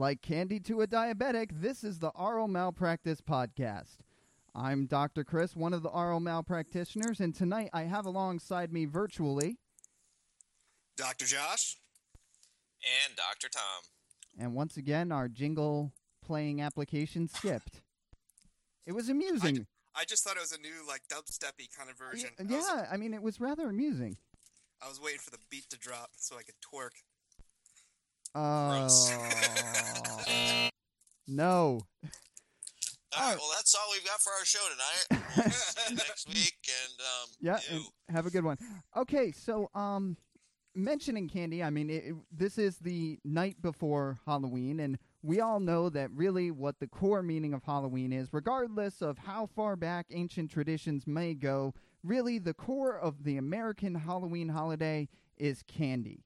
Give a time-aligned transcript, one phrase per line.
[0.00, 3.98] Like candy to a diabetic, this is the Aural Malpractice Podcast.
[4.54, 5.24] I'm Dr.
[5.24, 9.58] Chris, one of the aural malpractitioners, and tonight I have alongside me virtually,
[10.96, 11.26] Dr.
[11.26, 11.76] Josh.
[13.06, 13.50] and Dr.
[13.50, 13.82] Tom.
[14.38, 15.92] and once again, our jingle
[16.24, 17.82] playing application skipped.
[18.86, 19.66] It was amusing.
[19.94, 22.30] I just thought it was a new, like, dubsteppy kind of version.
[22.38, 24.16] Y- I was, yeah, I mean, it was rather amusing.
[24.82, 27.02] I was waiting for the beat to drop so I could twerk.
[28.34, 28.88] Oh.
[31.32, 31.46] No.
[31.46, 33.36] All right, right.
[33.38, 35.22] well, that's all we've got for our show tonight.
[35.36, 38.58] We'll see you next week, and um, Yeah, and have a good one.
[38.96, 40.16] Okay, so um,
[40.74, 45.60] mentioning candy, I mean, it, it- this is the night before Halloween, and we all
[45.60, 50.06] know that really what the core meaning of Halloween is, regardless of how far back
[50.10, 51.74] ancient traditions may go.
[52.02, 56.24] Really, the core of the American Halloween holiday is candy.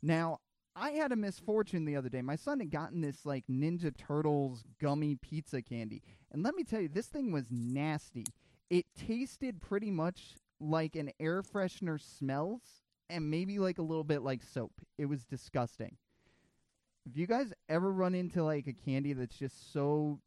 [0.00, 0.38] Now,
[0.80, 2.22] I had a misfortune the other day.
[2.22, 6.02] My son had gotten this like Ninja Turtles gummy pizza candy.
[6.30, 8.24] And let me tell you, this thing was nasty.
[8.70, 12.62] It tasted pretty much like an air freshener smells
[13.10, 14.72] and maybe like a little bit like soap.
[14.98, 15.96] It was disgusting.
[17.06, 20.20] Have you guys ever run into like a candy that's just so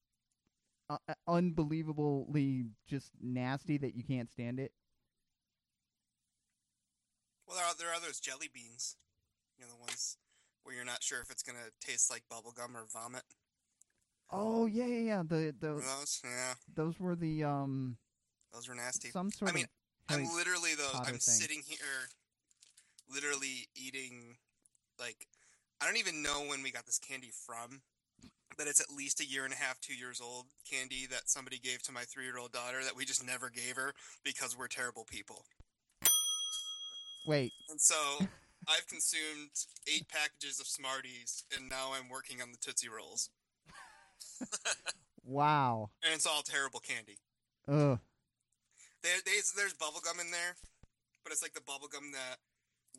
[0.90, 4.72] uh, uh, unbelievably just nasty that you can't stand it?
[7.48, 8.98] Well, there are, there are those jelly beans.
[9.58, 10.18] You know, the ones
[10.64, 13.24] where you're not sure if it's going to taste like bubblegum or vomit.
[14.32, 15.24] Oh yeah, yeah, yeah.
[15.28, 16.22] The the those?
[16.24, 17.98] Yeah, those were the um
[18.54, 19.10] those were nasty.
[19.10, 19.70] some sort I mean, of
[20.10, 21.20] I'm literally, though, I'm thing.
[21.20, 22.10] sitting here
[23.14, 24.38] literally eating,
[25.00, 25.28] like,
[25.82, 27.82] I don't even know when we got this candy from.
[28.58, 31.58] But it's at least a year and a half, two years old candy that somebody
[31.58, 33.94] gave to my three year old daughter that we just never gave her
[34.26, 35.46] because we're terrible people.
[37.26, 37.54] wait.
[37.70, 37.96] And so
[38.68, 39.52] I've consumed
[39.88, 43.30] eight packages of Smarties, and now I'm working on the Tootsie Rolls.
[45.24, 45.90] Wow.
[46.04, 47.18] And it's all terrible candy.
[47.68, 48.00] Ugh.
[49.04, 50.58] There, there's, there's bubble gum in there,
[51.24, 52.38] but it's like the bubble gum that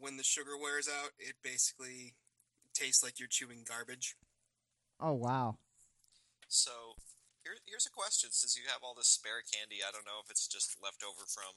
[0.01, 2.15] when the sugar wears out, it basically
[2.75, 4.17] tastes like you're chewing garbage.
[4.99, 5.59] Oh wow.
[6.49, 6.99] So,
[7.45, 8.31] here, here's a question.
[8.31, 11.27] Since you have all this spare candy, I don't know if it's just left over
[11.27, 11.55] from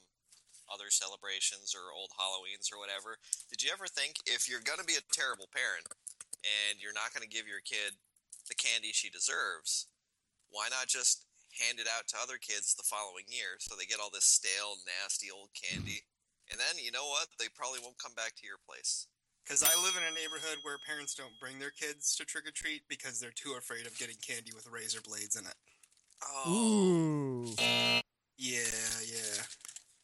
[0.72, 3.18] other celebrations or old Halloweens or whatever.
[3.50, 5.86] Did you ever think if you're going to be a terrible parent
[6.42, 7.98] and you're not going to give your kid
[8.50, 9.90] the candy she deserves,
[10.50, 11.26] why not just
[11.58, 14.78] hand it out to other kids the following year so they get all this stale,
[14.86, 16.06] nasty old candy?
[16.52, 17.28] And then, you know what?
[17.40, 19.08] They probably won't come back to your place.
[19.46, 22.52] Because I live in a neighborhood where parents don't bring their kids to trick or
[22.52, 25.54] treat because they're too afraid of getting candy with razor blades in it.
[26.24, 26.50] Oh.
[26.50, 28.02] Ooh.
[28.38, 28.62] Yeah,
[29.06, 29.44] yeah.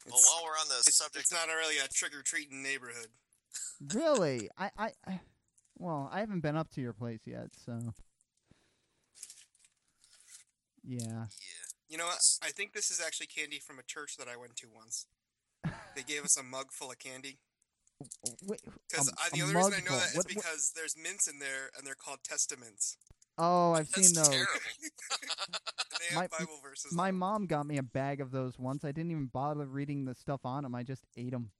[0.09, 3.07] Well, while we're on the it's, subject it's not really a trick or treating neighborhood.
[3.93, 4.49] Really?
[4.57, 5.19] I, I I
[5.77, 7.93] well, I haven't been up to your place yet, so
[10.83, 10.97] Yeah.
[11.03, 11.25] Yeah.
[11.89, 12.19] You know what?
[12.41, 15.05] I think this is actually candy from a church that I went to once.
[15.95, 17.37] They gave us a mug full of candy.
[18.47, 19.97] Because um, uh, the a only reason I know full.
[19.99, 22.97] that is What- what- because there's mints in there, and they're called testaments.
[23.37, 24.27] Oh, I've That's seen those.
[24.29, 24.51] terrible.
[24.51, 24.91] And
[25.99, 26.91] they have My- Bible verses.
[26.93, 27.17] My them.
[27.19, 28.83] mom got me a bag of those once.
[28.85, 30.75] I didn't even bother reading the stuff on them.
[30.75, 31.51] I just ate them.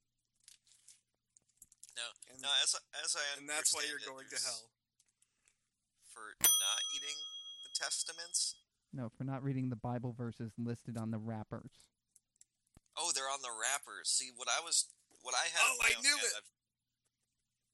[2.30, 2.74] and, No, as
[3.04, 4.70] as I and that's why you're it, going to hell.
[6.12, 7.16] for not eating
[7.64, 8.56] the testaments.
[8.92, 11.72] No, for not reading the Bible verses listed on the wrappers.
[12.96, 14.10] Oh, they're on the wrappers.
[14.12, 14.84] See what I was,
[15.22, 15.64] what I had.
[15.64, 16.32] Oh, I knew head, it.
[16.36, 16.52] I've-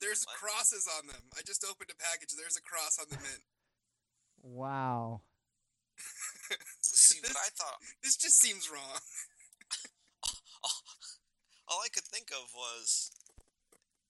[0.00, 0.36] There's What?
[0.38, 1.22] crosses on them.
[1.36, 2.30] I just opened a package.
[2.38, 3.42] There's a cross on the mint.
[4.42, 5.22] Wow.
[6.80, 7.78] See this, what I thought.
[8.02, 9.00] this just seems wrong.
[11.68, 13.12] All I could think of was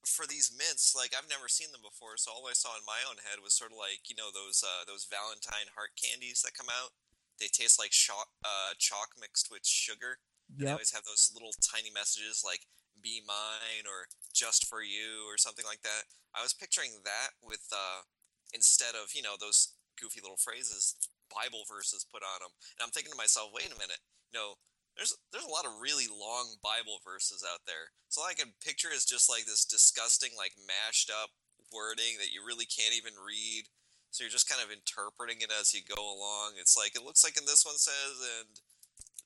[0.07, 0.95] for these mints.
[0.95, 3.53] Like I've never seen them before, so all I saw in my own head was
[3.59, 6.95] sort of like you know those uh, those Valentine heart candies that come out.
[7.43, 10.19] They taste like chalk, uh, chalk mixed with sugar.
[10.59, 10.81] They Yep.
[10.81, 12.67] always have those little tiny messages like
[12.99, 16.07] "Be mine" or "Just for you" or something like that.
[16.35, 18.07] I was picturing that with uh,
[18.55, 20.95] instead of you know those goofy little phrases,
[21.29, 24.01] Bible verses put on them, and I'm thinking to myself, wait a minute,
[24.33, 24.57] you know,
[24.97, 27.95] there's there's a lot of really long Bible verses out there.
[28.09, 31.31] So all I can picture is just like this disgusting, like mashed up
[31.71, 33.71] wording that you really can't even read.
[34.11, 36.59] So you're just kind of interpreting it as you go along.
[36.59, 38.49] It's like it looks like in this one says and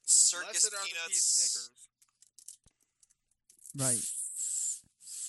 [0.04, 1.70] circus are the peanuts peacemakers.
[3.72, 4.04] Right.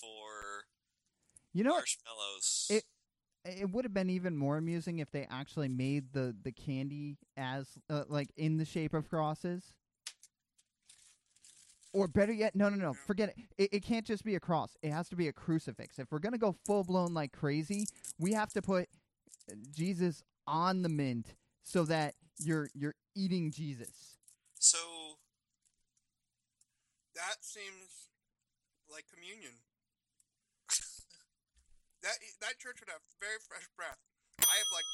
[0.01, 0.66] for
[1.54, 1.88] You know what?
[1.88, 2.68] marshmallows.
[2.69, 2.86] It-
[3.45, 7.68] It would have been even more amusing if they actually made the the candy as
[7.90, 9.74] uh, like in the shape of crosses.
[11.95, 13.36] Or better yet, no, no, no, forget it.
[13.57, 13.74] it.
[13.75, 14.75] It can't just be a cross.
[14.81, 16.00] It has to be a crucifix.
[16.00, 17.86] If we're gonna go full blown like crazy,
[18.18, 18.88] we have to put
[19.72, 24.18] Jesus on the mint so that you're you're eating Jesus.
[24.57, 24.78] So
[27.16, 28.10] That seems
[28.90, 29.54] like communion.
[32.04, 33.98] That that church would have very fresh breath.
[34.44, 34.88] I have like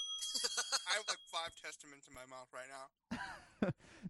[0.89, 2.87] I have like five testaments in my mouth right now.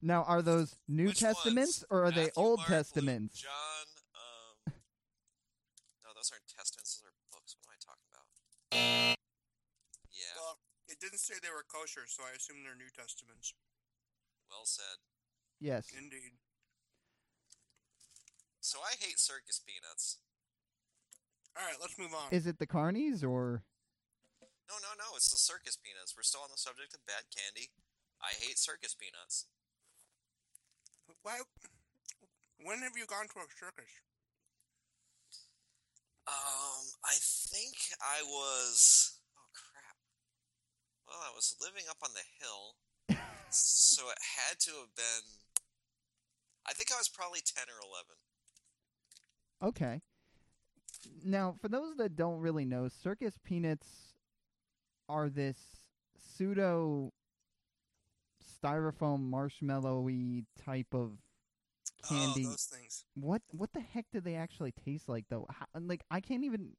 [0.01, 1.91] Now, are those New Which Testaments ones?
[1.91, 3.35] or are they Old Mark, Luke, Testaments?
[3.41, 3.87] John.
[4.15, 4.55] Um,
[6.07, 7.03] no, those aren't testaments.
[7.03, 7.57] Those are books.
[7.59, 8.27] What am I talking about?
[10.15, 10.55] Yeah, Well,
[10.87, 13.51] it didn't say they were kosher, so I assume they're New Testaments.
[14.47, 15.03] well said.
[15.59, 15.91] Yes.
[15.91, 16.39] Indeed.
[18.61, 20.23] So I hate circus peanuts.
[21.59, 22.31] All right, let's move on.
[22.31, 23.67] Is it the carnies or
[24.71, 25.11] No, no, no.
[25.19, 26.15] It's the circus peanuts.
[26.15, 27.75] We're still on the subject of bad candy.
[28.23, 29.47] I hate circus peanuts.
[31.21, 31.43] Why?
[32.63, 33.91] When have you gone to a circus?
[36.27, 39.19] Um, I think I was.
[39.35, 39.99] Oh crap!
[41.07, 42.77] Well, I was living up on the hill,
[43.49, 45.25] so it had to have been.
[46.67, 48.15] I think I was probably ten or eleven.
[49.59, 50.01] Okay.
[51.23, 53.87] Now, for those that don't really know, circus peanuts
[55.07, 55.57] are this
[56.17, 57.11] pseudo
[58.63, 61.11] styrofoam marshmallowy type of
[62.03, 62.45] oh, candy.
[62.45, 63.05] Oh, those things.
[63.15, 65.47] What what the heck do they actually taste like though?
[65.49, 66.71] How, like I can't even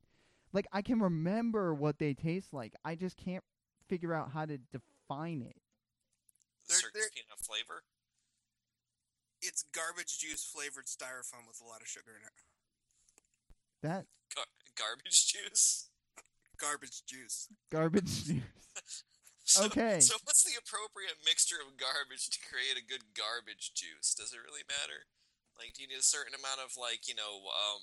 [0.53, 2.75] like I can remember what they taste like.
[2.85, 3.45] I just can't
[3.89, 5.57] figure out how to define it.
[6.67, 7.83] The They're- circus they're- peanut flavor.
[9.43, 12.33] It's garbage juice flavored styrofoam with a lot of sugar in it.
[13.82, 14.05] That
[14.35, 14.44] Gar-
[14.77, 15.88] garbage juice.
[16.59, 17.49] Garbage juice.
[17.71, 19.05] garbage juice.
[19.44, 20.00] So, Okay.
[20.00, 24.15] So what's the appropriate mixture of garbage to create a good garbage juice?
[24.15, 25.06] Does it really matter?
[25.59, 27.82] Like, do you need a certain amount of like, you know, um,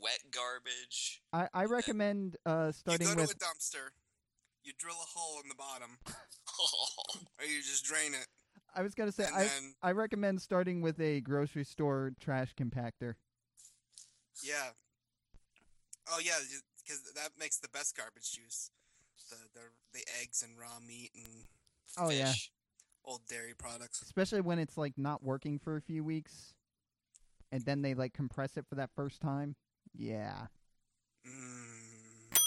[0.00, 1.20] wet garbage?
[1.32, 3.90] I, I recommend uh starting you go with to a dumpster,
[4.64, 5.98] you drill a hole in the bottom,
[7.38, 8.26] or you just drain it,
[8.74, 12.54] I was gonna say and I then I recommend starting with a grocery store trash
[12.54, 13.14] compactor.
[14.42, 14.70] yeah.
[16.10, 16.38] Oh yeah,
[16.84, 18.70] because that makes the best garbage juice.
[19.30, 21.44] The the the eggs and raw meat and
[21.98, 22.32] Oh yeah.
[23.04, 24.02] Old dairy products.
[24.02, 26.54] Especially when it's like not working for a few weeks
[27.50, 29.54] and then they like compress it for that first time.
[29.96, 30.46] Yeah.
[31.26, 32.38] Mm.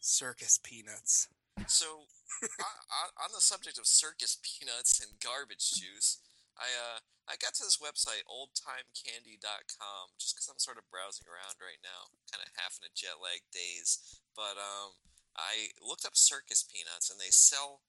[0.00, 1.28] Circus peanuts.
[1.66, 1.86] So,
[2.42, 6.18] on, on the subject of circus peanuts and garbage juice,
[6.58, 11.60] I uh I got to this website oldtimecandy.com just because I'm sort of browsing around
[11.60, 14.00] right now, kind of half in a jet lag daze.
[14.32, 14.96] But um,
[15.36, 17.84] I looked up circus peanuts, and they sell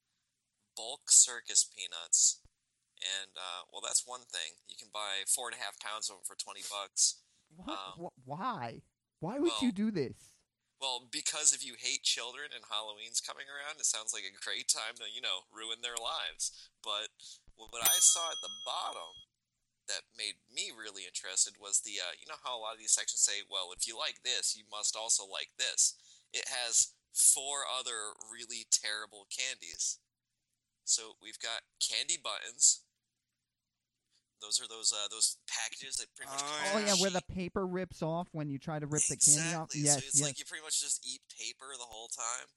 [0.75, 2.43] bulk circus peanuts.
[2.99, 4.59] And uh, well, that's one thing.
[4.67, 7.23] You can buy four and a half pounds of them for twenty bucks.
[7.55, 7.71] What?
[7.71, 8.83] Um, wh- why?
[9.23, 10.35] Why would you do this?
[10.79, 14.71] Well, because if you hate children and Halloween's coming around, it sounds like a great
[14.71, 16.55] time to, you know, ruin their lives.
[16.79, 17.11] But
[17.67, 19.27] what I saw at the bottom
[19.91, 22.95] that made me really interested was the, uh, you know how a lot of these
[22.95, 25.97] sections say, well, if you like this, you must also like this.
[26.31, 29.97] It has four other really terrible candies.
[30.85, 32.81] So we've got candy buttons.
[34.41, 36.39] Those are those uh, those packages that pretty much.
[36.41, 38.87] Oh, come Oh on a yeah, where the paper rips off when you try to
[38.87, 39.75] rip the candy off.
[39.75, 39.81] Exactly.
[39.83, 40.25] Yes, so it's yes.
[40.25, 42.47] like you pretty much just eat paper the whole time,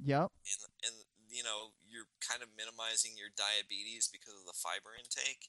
[0.00, 0.32] Yep.
[0.32, 0.94] and and
[1.28, 5.48] you know you're kind of minimizing your diabetes because of the fiber intake.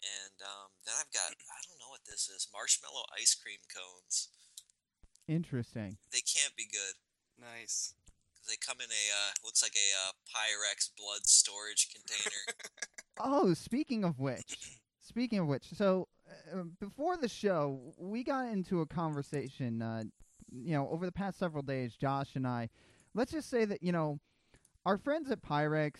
[0.00, 4.32] And um, then I've got I don't know what this is marshmallow ice cream cones.
[5.28, 6.00] Interesting.
[6.10, 6.96] They can't be good
[7.38, 7.94] Nice.
[8.48, 12.42] they come in a uh, looks like a uh, Pyrex blood storage container.
[13.20, 14.56] Oh, speaking of which,
[15.00, 16.08] speaking of which, so
[16.52, 19.82] uh, before the show, we got into a conversation.
[19.82, 20.04] Uh,
[20.50, 22.70] you know, over the past several days, Josh and I.
[23.14, 24.18] Let's just say that you know,
[24.84, 25.94] our friends at Pyrex,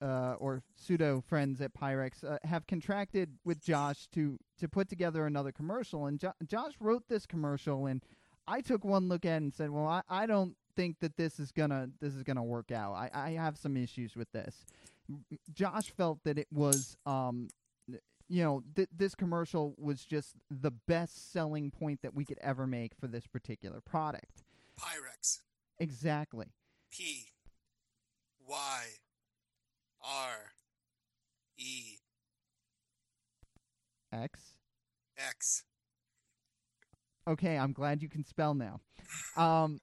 [0.00, 5.26] uh, or pseudo friends at Pyrex, uh, have contracted with Josh to to put together
[5.26, 6.06] another commercial.
[6.06, 8.02] And jo- Josh wrote this commercial, and
[8.46, 11.40] I took one look at it and said, "Well, I, I don't think that this
[11.40, 12.92] is gonna this is gonna work out.
[12.94, 14.64] I, I have some issues with this."
[15.52, 17.48] Josh felt that it was, um,
[18.28, 22.66] you know, th- this commercial was just the best selling point that we could ever
[22.66, 24.42] make for this particular product.
[24.78, 25.40] Pyrex.
[25.78, 26.46] Exactly.
[26.92, 27.27] P.
[28.48, 28.84] Y.
[30.02, 30.52] R.
[31.58, 31.98] E.
[34.12, 34.54] X.
[35.18, 35.64] X.
[37.26, 38.80] Okay, I'm glad you can spell now.
[39.36, 39.80] Um,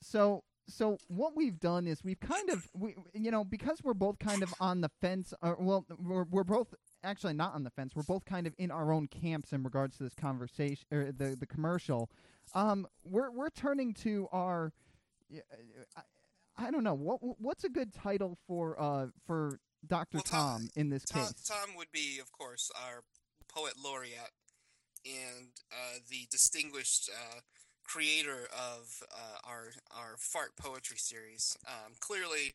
[0.00, 4.18] so so what we've done is we've kind of we you know because we're both
[4.18, 5.34] kind of on the fence.
[5.42, 7.94] Or, well, we're we're both actually not on the fence.
[7.94, 11.36] We're both kind of in our own camps in regards to this conversation or the
[11.38, 12.08] the commercial.
[12.54, 14.72] Um, we're we're turning to our.
[16.60, 20.68] I, don't know what what's a good title for uh for Doctor Well, Tom- Tom
[20.76, 21.48] in this Tom, case.
[21.48, 23.02] Tom would be, of course, our
[23.48, 24.32] poet laureate
[25.06, 27.40] and uh, the distinguished uh,
[27.84, 31.56] creator of uh, our our fart poetry series.
[31.66, 32.52] Um, clearly,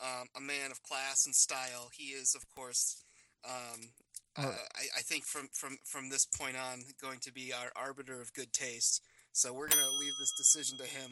[0.00, 1.90] um, a man of class and style.
[1.96, 3.04] He is, of course.
[3.44, 3.90] Um,
[4.36, 4.52] uh.
[4.74, 8.32] I, I think from, from, from this point on, going to be our arbiter of
[8.32, 9.02] good taste.
[9.32, 11.10] So we're going to leave this decision to him.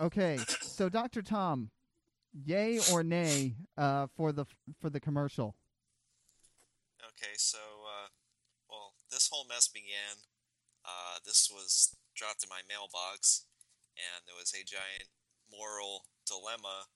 [0.00, 1.70] Okay, so Doctor Tom,
[2.44, 4.46] yay or nay uh for the
[4.80, 5.56] for the commercial?
[7.18, 8.08] Okay, so, uh,
[8.70, 10.22] well, this whole mess began.
[10.84, 13.46] Uh, this was dropped in my mailbox,
[13.96, 15.10] and there was a giant
[15.50, 16.86] moral dilemma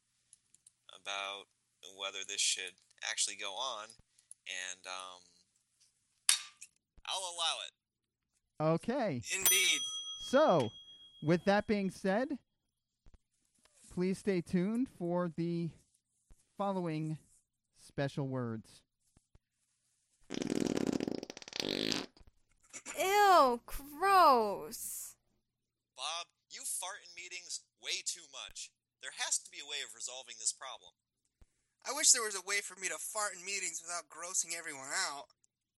[0.94, 1.46] about
[1.98, 2.74] whether this should
[3.10, 3.88] actually go on,
[4.46, 5.20] and, um,
[7.06, 8.74] I'll allow it.
[8.80, 9.22] Okay.
[9.36, 9.80] Indeed.
[10.30, 10.68] So,
[11.24, 12.28] with that being said,
[13.94, 15.68] please stay tuned for the
[16.56, 17.18] following
[17.78, 18.80] special words.
[22.98, 25.14] Ew, gross.
[25.96, 28.70] Bob, you fart in meetings way too much.
[29.02, 30.92] There has to be a way of resolving this problem.
[31.86, 34.88] I wish there was a way for me to fart in meetings without grossing everyone
[35.10, 35.26] out.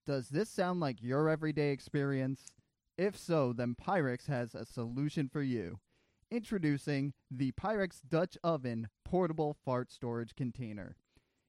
[0.06, 2.52] Does this sound like your everyday experience?
[2.96, 5.80] If so, then Pyrex has a solution for you.
[6.30, 10.96] Introducing the Pyrex Dutch Oven Portable Fart Storage Container.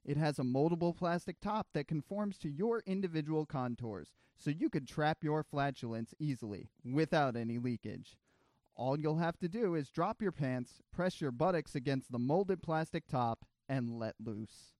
[0.03, 4.85] It has a moldable plastic top that conforms to your individual contours, so you can
[4.85, 8.17] trap your flatulence easily without any leakage.
[8.75, 12.61] All you'll have to do is drop your pants, press your buttocks against the molded
[12.61, 14.73] plastic top, and let loose.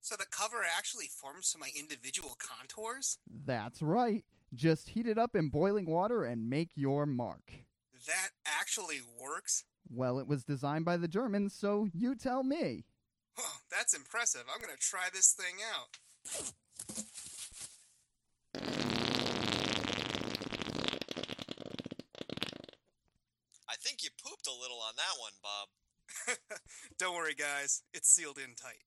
[0.00, 3.18] So the cover actually forms to my individual contours?
[3.26, 4.24] That's right.
[4.52, 7.52] Just heat it up in boiling water and make your mark.
[8.06, 9.64] That actually works?
[9.90, 12.84] Well, it was designed by the Germans, so you tell me.
[13.38, 14.42] Oh, that's impressive.
[14.52, 15.98] I'm going to try this thing out.
[23.68, 25.68] I think you pooped a little on that one, Bob.
[26.98, 27.82] Don't worry, guys.
[27.94, 28.82] It's sealed in tight.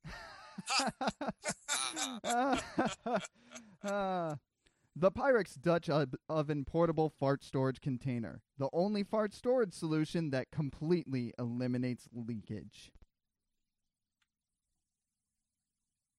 [3.84, 4.36] Uh,
[4.96, 5.90] the Pyrex Dutch
[6.30, 8.42] Oven Portable Fart Storage Container.
[8.58, 12.92] The only fart storage solution that completely eliminates leakage.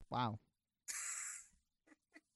[0.09, 0.39] Wow.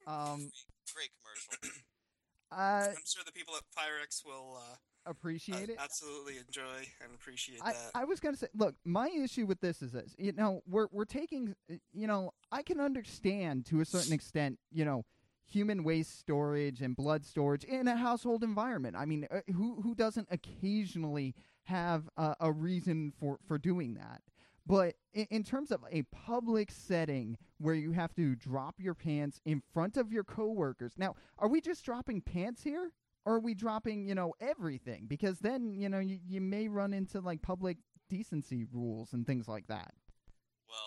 [0.07, 0.49] Um,
[0.95, 1.81] Great commercial.
[2.51, 4.75] I I'm sure the people at Pyrex will uh,
[5.05, 5.77] appreciate uh, it.
[5.77, 7.91] absolutely enjoy and appreciate I, that.
[7.93, 10.15] I was gonna say, look, my issue with this is this.
[10.17, 14.59] You know, we're we're taking, uh, you know, I can understand to a certain extent,
[14.71, 15.03] you know,
[15.49, 18.95] human waste storage and blood storage in a household environment.
[18.95, 24.21] I mean, uh, who who doesn't occasionally have uh, a reason for for doing that?
[24.65, 29.39] But in, in terms of a public setting where you have to drop your pants
[29.45, 32.91] in front of your coworkers, now, are we just dropping pants here?
[33.25, 35.05] Or are we dropping, you know, everything?
[35.07, 37.77] Because then, you know, you, you may run into like public
[38.09, 39.93] decency rules and things like that.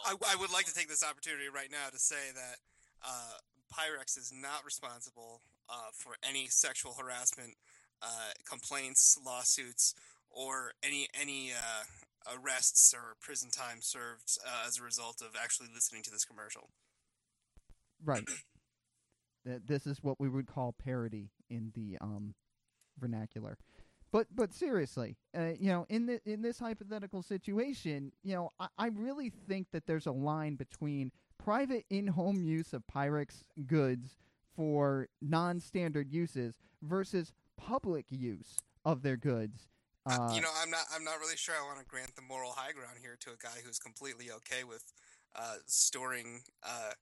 [0.07, 2.57] I, Well, I would like to take this opportunity right now to say that
[3.05, 3.39] uh,
[3.73, 7.55] Pyrex is not responsible uh, for any sexual harassment
[8.03, 9.95] uh, complaints, lawsuits,
[10.31, 15.69] or any any uh, arrests or prison time served uh, as a result of actually
[15.75, 16.71] listening to this commercial.
[18.05, 18.25] Right.
[19.47, 22.35] Th- this is what we would call parody in the um
[22.99, 23.59] vernacular.
[24.13, 28.67] But but seriously, uh, you know, in the, in this hypothetical situation, you know, I,
[28.77, 31.13] I really think that there's a line between
[31.45, 34.17] private in-home use of Pyrex goods
[34.57, 39.69] for non-standard uses versus public use of their goods.
[40.07, 40.85] Uh, Uh, you know, I'm not.
[40.95, 41.55] I'm not really sure.
[41.55, 44.65] I want to grant the moral high ground here to a guy who's completely okay
[44.65, 44.83] with
[45.37, 46.93] uh, storing uh,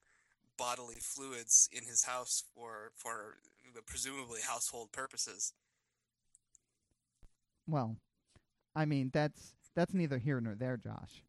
[0.57, 3.37] bodily fluids in his house for for
[3.87, 5.53] presumably household purposes.
[7.69, 7.97] Well,
[8.75, 11.23] I mean that's that's neither here nor there, Josh.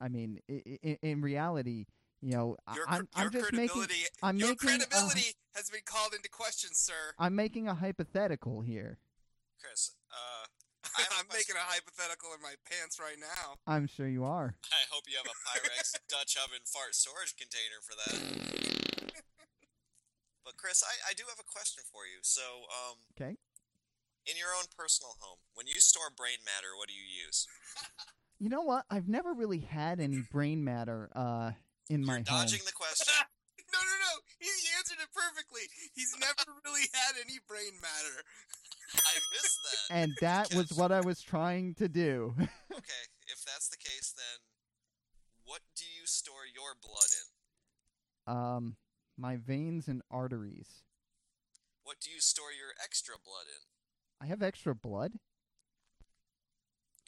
[0.00, 1.86] I mean, i- i- in reality,
[2.22, 5.34] you know, I- Your, cr- I'm I'm just making credibility, I'm your making a- credibility
[5.54, 7.12] has been called into question, sir.
[7.18, 8.98] I'm making a hypothetical here.
[9.60, 10.46] Chris, uh,
[10.98, 13.56] I have a I'm making a hypothetical in my pants right now.
[13.66, 14.54] I'm sure you are.
[14.72, 19.12] I hope you have a Pyrex Dutch oven fart storage container for that.
[20.44, 22.18] But Chris, I, I do have a question for you.
[22.22, 23.36] So, um, Okay.
[24.26, 27.46] in your own personal home, when you store brain matter, what do you use?
[28.40, 28.84] You know what?
[28.90, 31.52] I've never really had any brain matter uh
[31.92, 32.48] in my You're home.
[32.48, 33.12] dodging the question.
[33.72, 34.20] No, no, no.
[34.38, 35.62] He answered it perfectly.
[35.94, 38.20] He's never really had any brain matter.
[38.96, 39.96] I missed that.
[39.96, 42.34] And that was what I was trying to do.
[42.72, 44.40] Okay, if that's the case, then
[45.44, 47.08] what do you store your blood
[48.28, 48.34] in?
[48.34, 48.76] um,
[49.16, 50.82] my veins and arteries.
[51.84, 54.26] What do you store your extra blood in?
[54.26, 55.12] I have extra blood?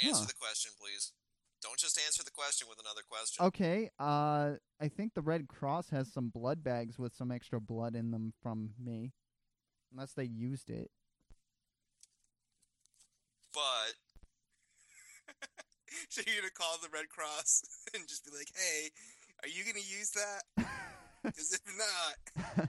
[0.00, 0.26] Answer Huh.
[0.28, 1.12] the question, please.
[1.64, 3.46] Don't just answer the question with another question.
[3.46, 7.96] Okay, uh, I think the Red Cross has some blood bags with some extra blood
[7.96, 9.12] in them from me.
[9.90, 10.90] Unless they used it.
[13.54, 13.94] But
[16.10, 17.62] So you're gonna call the Red Cross
[17.94, 18.90] and just be like, "Hey,
[19.42, 20.42] are you gonna use that?
[21.22, 22.68] Because if not,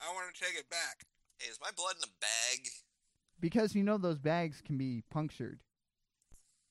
[0.00, 1.04] I want to take it back."
[1.38, 2.68] hey, is my blood in a bag?
[3.40, 5.60] because you know those bags can be punctured.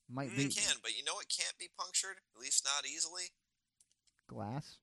[0.10, 3.34] Might Mm, be can, but you know it can't be punctured, at least not easily.
[4.28, 4.78] glass.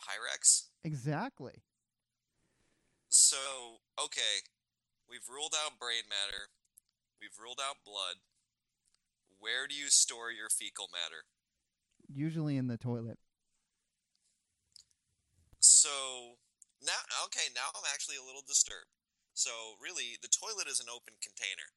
[0.00, 0.68] Pyrex.
[0.84, 1.62] Exactly.
[3.08, 4.46] So, okay,
[5.08, 6.50] we've ruled out brain matter.
[7.20, 8.22] We've ruled out blood.
[9.40, 11.24] Where do you store your fecal matter?
[12.06, 13.18] Usually in the toilet.
[15.60, 16.38] So
[16.82, 18.90] now, okay, now I'm actually a little disturbed.
[19.34, 19.50] So
[19.82, 21.74] really, the toilet is an open container.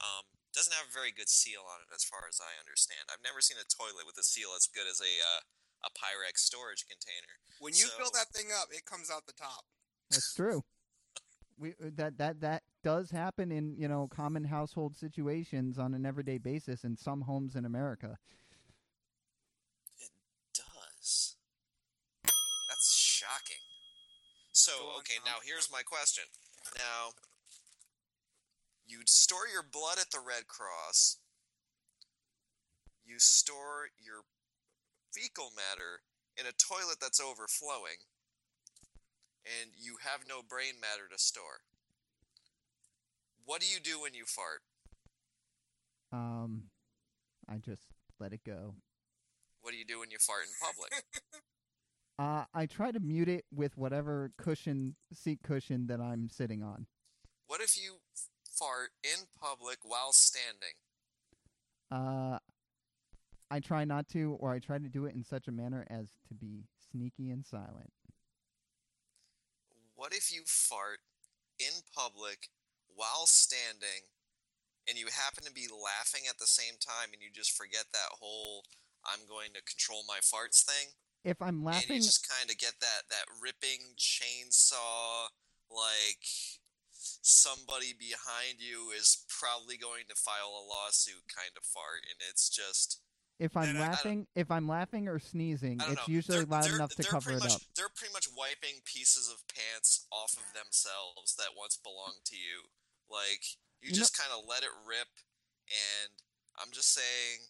[0.00, 3.06] Um, doesn't have a very good seal on it, as far as I understand.
[3.10, 5.42] I've never seen a toilet with a seal as good as a uh,
[5.86, 7.40] a Pyrex storage container.
[7.60, 9.64] When you fill that thing up, it comes out the top.
[10.10, 10.64] That's true.
[11.58, 16.04] we uh, that that that does happen in you know common household situations on an
[16.04, 18.18] everyday basis in some homes in America.
[20.00, 20.10] It
[20.54, 21.36] does
[22.80, 23.60] that's shocking.
[24.52, 26.24] So okay, now here's my question.
[26.76, 27.12] Now,
[28.90, 31.18] you store your blood at the Red Cross.
[33.04, 34.22] You store your
[35.12, 36.02] fecal matter
[36.36, 38.02] in a toilet that's overflowing,
[39.44, 41.62] and you have no brain matter to store.
[43.44, 44.62] What do you do when you fart?
[46.12, 46.64] Um,
[47.48, 47.82] I just
[48.18, 48.74] let it go.
[49.62, 51.04] What do you do when you fart in public?
[52.18, 56.84] Uh, I try to mute it with whatever cushion, seat cushion that I'm sitting on.
[57.46, 57.94] what if you
[58.60, 60.76] fart in public while standing?
[61.90, 62.38] Uh,
[63.50, 66.06] I try not to, or I try to do it in such a manner as
[66.28, 67.90] to be sneaky and silent.
[69.96, 71.00] What if you fart
[71.58, 72.48] in public
[72.94, 74.06] while standing
[74.88, 78.16] and you happen to be laughing at the same time and you just forget that
[78.20, 78.64] whole
[79.04, 80.94] I'm going to control my farts thing?
[81.24, 85.28] If I'm laughing, And you just kind of get that, that ripping chainsaw,
[85.70, 86.59] like
[87.22, 92.04] somebody behind you is probably going to file a lawsuit kind of fart.
[92.08, 93.00] And it's just,
[93.38, 96.02] if I'm Then I- I laughing, if I'm laughing or sneezing, it's know.
[96.06, 97.62] usually They're- loud they're- enough to cover it much, up.
[97.74, 102.70] They're pretty much wiping pieces of pants off of themselves that once belonged to you.
[103.08, 103.42] Like
[103.80, 105.08] you, You just kind of let it rip,
[105.66, 106.12] and
[106.58, 107.48] I'm just saying,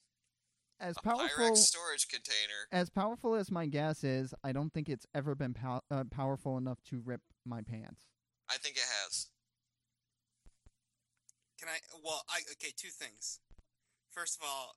[0.79, 2.69] As powerful, storage container.
[2.73, 6.57] as powerful as my gas is, I don't think it's ever been pow- uh, powerful
[6.57, 8.07] enough to rip my pants.
[8.49, 9.30] I think it has.
[11.61, 11.79] Can I?
[12.03, 12.73] Well, I okay.
[12.75, 13.39] Two things.
[14.11, 14.77] First of all,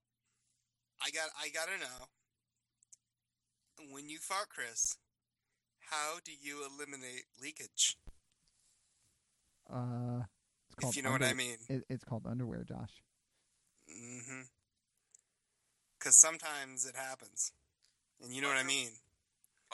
[1.01, 2.07] I got I gotta know
[3.93, 4.97] when you fart, Chris.
[5.79, 7.95] How do you eliminate leakage?
[9.71, 10.23] Uh,
[10.67, 11.57] it's called If you know what I mean.
[11.69, 13.01] It, it's called underwear, Josh.
[13.89, 14.41] Mm-hmm.
[15.97, 17.53] Because sometimes it happens,
[18.21, 18.89] and you know what I mean.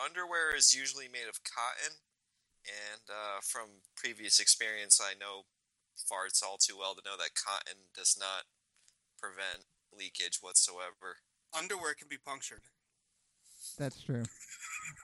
[0.04, 1.98] Underwear is usually made of cotton,
[2.68, 5.46] and uh, from previous experience, I know
[6.00, 8.44] farts all too well to know that cotton does not
[9.20, 9.66] prevent
[9.98, 11.18] leakage whatsoever.
[11.58, 12.62] Underwear can be punctured.
[13.78, 14.24] That's true.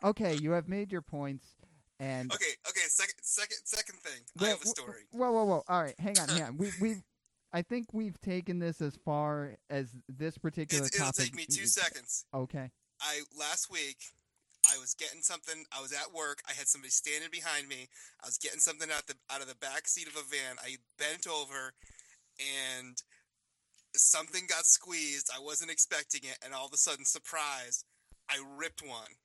[0.04, 1.46] okay, you have made your points,
[2.00, 2.82] and Okay, okay.
[2.88, 4.22] Second, second, second thing.
[4.40, 5.02] I have a story.
[5.12, 5.64] Whoa, whoa, whoa!
[5.68, 6.58] All right, hang on, hang on.
[6.58, 6.96] We we,
[7.54, 11.66] I think we've taken this as far as this particular It's, it'll take me two
[11.68, 12.26] seconds.
[12.34, 12.72] Okay.
[13.02, 13.98] I last week
[14.74, 15.66] I was getting something.
[15.72, 16.42] I was at work.
[16.50, 17.88] I had somebody standing behind me.
[18.24, 20.58] I was getting something out the out of the back seat of a van.
[20.64, 21.74] I bent over,
[22.40, 23.02] and
[23.96, 25.30] something got squeezed.
[25.36, 27.86] I wasn't expecting it, and all of a sudden, surprise!
[28.30, 29.22] I ripped one,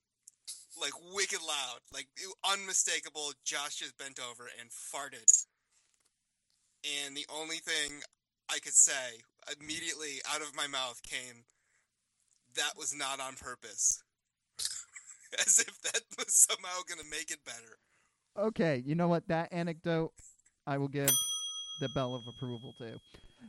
[0.80, 2.08] like wicked loud, like
[2.44, 3.32] unmistakable.
[3.44, 5.46] Josh just bent over and farted,
[6.84, 8.02] and the only thing
[8.50, 9.22] I could say
[9.60, 11.44] immediately out of my mouth came,
[12.54, 14.02] "That was not on purpose."
[15.46, 17.78] As if that was somehow going to make it better.
[18.38, 19.28] Okay, you know what?
[19.28, 20.12] That anecdote,
[20.66, 21.10] I will give
[21.80, 22.98] the bell of approval to.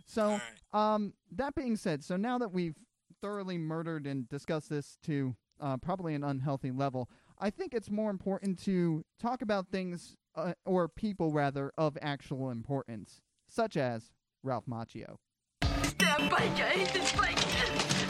[0.06, 0.42] So, All
[0.74, 0.94] right.
[0.94, 2.76] um, that being said, so now that we've
[3.22, 8.10] thoroughly murdered and discussed this to uh, probably an unhealthy level, I think it's more
[8.10, 14.12] important to talk about things uh, or people rather of actual importance, such as
[14.44, 15.18] Ralph Macchio.
[15.62, 16.42] That bike!
[16.60, 17.38] I hate this bike!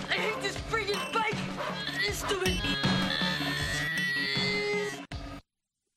[0.09, 1.35] I hate this freaking bike!
[2.05, 2.53] It's stupid!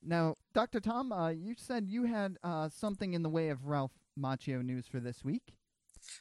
[0.04, 0.80] Now, Dr.
[0.80, 4.86] Tom, uh, you said you had uh, something in the way of Ralph Macchio news
[4.86, 5.56] for this week.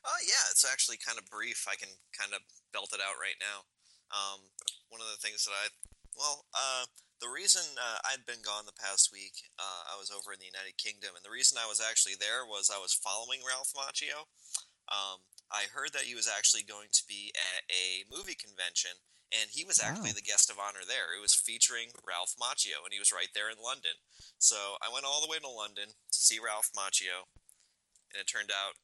[0.06, 1.68] Oh yeah, it's actually kind of brief.
[1.68, 2.40] I can kind of
[2.72, 3.68] belt it out right now.
[4.16, 4.40] Um,
[4.88, 5.68] one of the things that I,
[6.16, 6.88] well, uh,
[7.20, 10.48] the reason uh, I'd been gone the past week, uh, I was over in the
[10.48, 14.28] United Kingdom, and the reason I was actually there was I was following Ralph Macchio.
[14.92, 18.96] Um, I heard that he was actually going to be at a movie convention,
[19.34, 20.22] and he was actually Wow.
[20.22, 21.16] the guest of honor there.
[21.18, 23.98] It was featuring Ralph Macchio, and he was right there in London.
[24.38, 27.26] So I went all the way to London to see Ralph Macchio,
[28.14, 28.78] and it turned out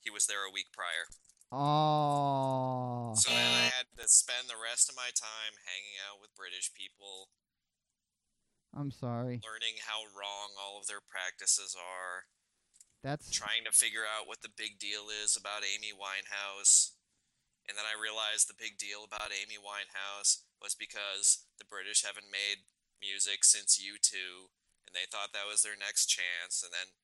[0.00, 1.06] he was there a week prior.
[1.52, 6.34] Oh, So then I had to spend the rest of my time hanging out with
[6.34, 7.28] British people,
[8.74, 9.38] I'm sorry.
[9.44, 12.26] learning how wrong all of their practices are,
[13.04, 16.92] That's trying to figure out what the big deal is about Amy Winehouse.
[17.68, 22.30] And then I realized the big deal about Amy Winehouse was because the British haven't
[22.30, 22.66] made
[22.98, 24.50] music since U2,
[24.86, 26.94] and they thought that was their next chance, and then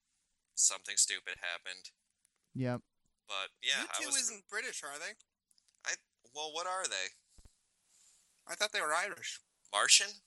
[0.54, 1.94] something stupid happened.
[2.54, 2.82] yep.
[3.26, 4.28] But yeah, I U2 was.
[4.28, 5.14] isn't British, are they?
[5.86, 5.94] I
[6.34, 7.12] well, what are they?
[8.48, 9.40] I thought they were Irish.
[9.72, 10.24] Martian?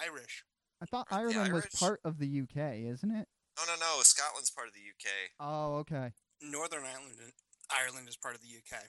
[0.00, 0.44] Irish.
[0.82, 3.28] I thought The Ireland was part of the UK, isn't it?
[3.56, 4.02] No, no, no.
[4.02, 5.36] Scotland's part of the UK.
[5.38, 6.12] Oh, okay.
[6.42, 7.32] Northern Ireland.
[7.70, 8.82] Ireland is part of the UK,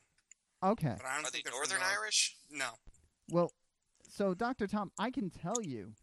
[0.63, 0.95] Okay.
[0.97, 2.35] but I don't Are think they're Northern Nor- Irish?
[2.51, 2.69] No.
[3.29, 3.51] Well,
[4.07, 4.67] so Dr.
[4.67, 5.93] Tom, I can tell you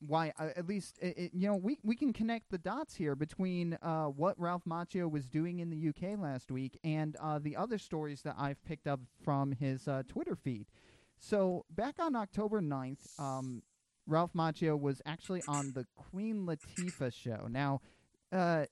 [0.00, 0.32] why.
[0.38, 3.76] Uh, at least, it, it, you know, we we can connect the dots here between
[3.82, 7.78] uh, what Ralph Macchio was doing in the UK last week and uh, the other
[7.78, 10.66] stories that I've picked up from his uh, Twitter feed.
[11.18, 13.62] So back on October 9th, um,
[14.06, 17.48] Ralph Macchio was actually on the Queen Latifah show.
[17.50, 17.80] Now,
[18.32, 18.66] uh,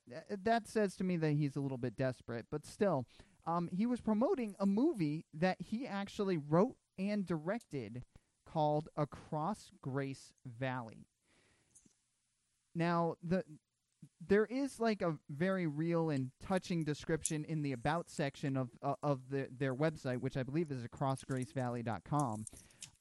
[0.45, 3.05] that says to me that he's a little bit desperate, but still,
[3.47, 8.03] um, he was promoting a movie that he actually wrote and directed
[8.45, 11.07] called Across Grace Valley.
[12.75, 13.45] Now, the
[14.27, 18.95] there is like a very real and touching description in the about section of uh,
[19.03, 22.45] of the, their website, which I believe is acrossgracevalley.com,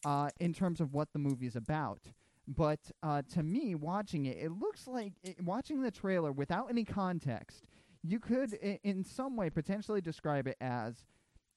[0.06, 2.02] uh, in terms of what the movie is about.
[2.48, 6.86] But uh, to me, watching it, it looks like it, watching the trailer without any
[6.86, 7.66] context.
[8.08, 11.04] You could, in some way, potentially describe it as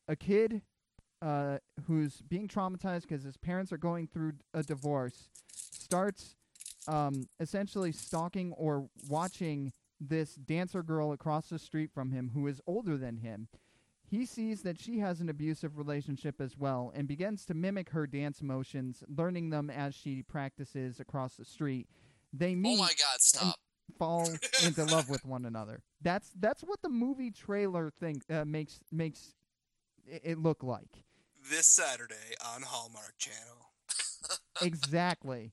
[0.09, 0.63] a kid
[1.21, 6.37] uh, who's being traumatized because his parents are going through a divorce, starts
[6.87, 12.61] um, essentially stalking or watching this dancer girl across the street from him who is
[12.67, 13.49] older than him.
[14.11, 18.07] He sees that she has an abusive relationship as well and begins to mimic her
[18.07, 21.89] dance motions, learning them as she practices across the street.
[22.33, 23.21] They meet Oh my God!
[23.21, 23.57] Stop.
[23.99, 24.29] Fall
[24.65, 25.83] into love with one another.
[26.03, 29.35] That's that's what the movie trailer thing uh, makes makes
[30.07, 31.05] it, look like.
[31.51, 33.71] This Saturday on Hallmark Channel.
[34.63, 35.53] exactly.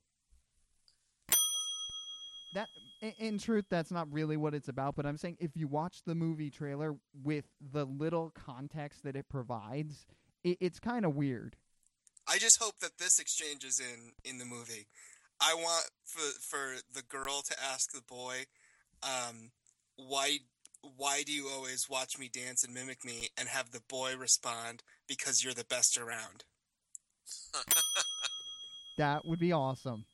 [2.54, 2.67] That
[3.02, 6.02] in, in truth that's not really what it's about, but I'm saying if you watch
[6.06, 10.06] the movie trailer with the little context that it provides,
[10.43, 11.56] it, it's kind of weird.
[12.28, 14.88] I just hope that this exchange is in in the movie.
[15.41, 18.45] I want for for the girl to ask the boy,
[19.04, 19.52] um,
[19.98, 20.39] why
[20.98, 24.84] why do you always watch me dance and mimic me, and have the boy respond
[25.08, 26.43] because you're the best around.
[28.98, 30.06] That would be awesome.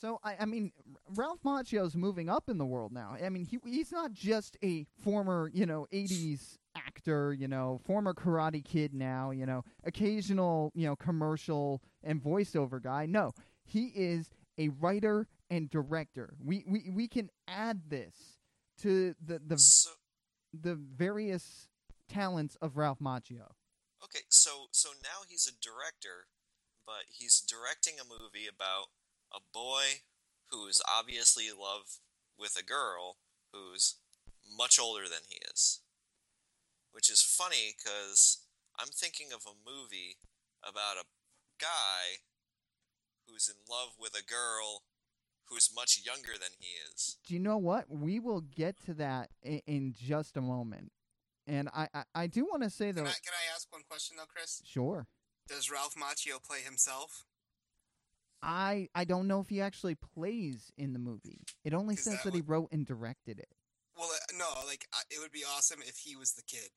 [0.00, 0.72] So I, I mean,
[1.14, 3.16] Ralph Macchio's moving up in the world now.
[3.22, 8.12] I mean, he he's not just a former, you know, '80s actor, you know, former
[8.12, 13.06] Karate Kid now, you know, occasional, you know, commercial and voiceover guy.
[13.06, 13.32] No,
[13.66, 16.34] he is a writer and director.
[16.44, 18.38] We we we can add this
[18.78, 19.90] to the the So
[20.52, 21.68] the various
[22.08, 23.52] talents of Ralph Macchio.
[24.04, 26.28] okay, so so now he's a director,
[26.86, 28.88] but he's directing a movie about
[29.34, 30.02] a boy
[30.50, 31.98] who's obviously in love
[32.38, 33.18] with a girl
[33.52, 33.96] who's
[34.56, 35.80] much older than he is.
[36.92, 38.40] Which is funny because
[38.78, 40.18] I'm thinking of a movie
[40.62, 41.06] about a
[41.60, 42.24] guy
[43.28, 44.82] who's in love with a girl
[45.48, 47.18] who's much younger than he is.
[47.26, 47.84] Do you know what?
[47.88, 50.90] We will get to that in, in just a moment.
[51.46, 53.82] And I, I, I do want to say though, Can I, can I ask one
[53.88, 54.62] question though, Chris?
[54.64, 55.06] sure.
[55.48, 57.24] Does Ralph Macchio play himself?
[58.42, 61.40] I I don't know if he actually plays in the movie.
[61.64, 63.48] It only says that that he what- wrote and directed it.
[63.96, 64.46] Well, uh, no.
[64.66, 66.68] Like it would be awesome if he was the kid.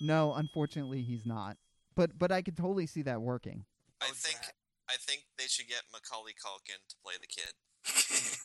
[0.00, 1.56] No, unfortunately, he's not.
[1.94, 3.64] But but I could totally see that working.
[4.02, 4.54] I Oh, think Drat.
[4.90, 7.52] I think they should get Macaulay Culkin to play the kid.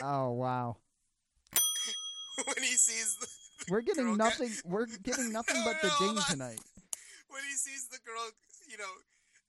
[0.00, 0.76] Oh wow.
[2.44, 3.26] when he sees the,
[3.68, 4.52] We're getting Girl, get- nothing.
[4.64, 6.60] We're getting nothing No, but the ding tonight.
[7.28, 8.30] when he sees the girl,
[8.70, 8.92] you know,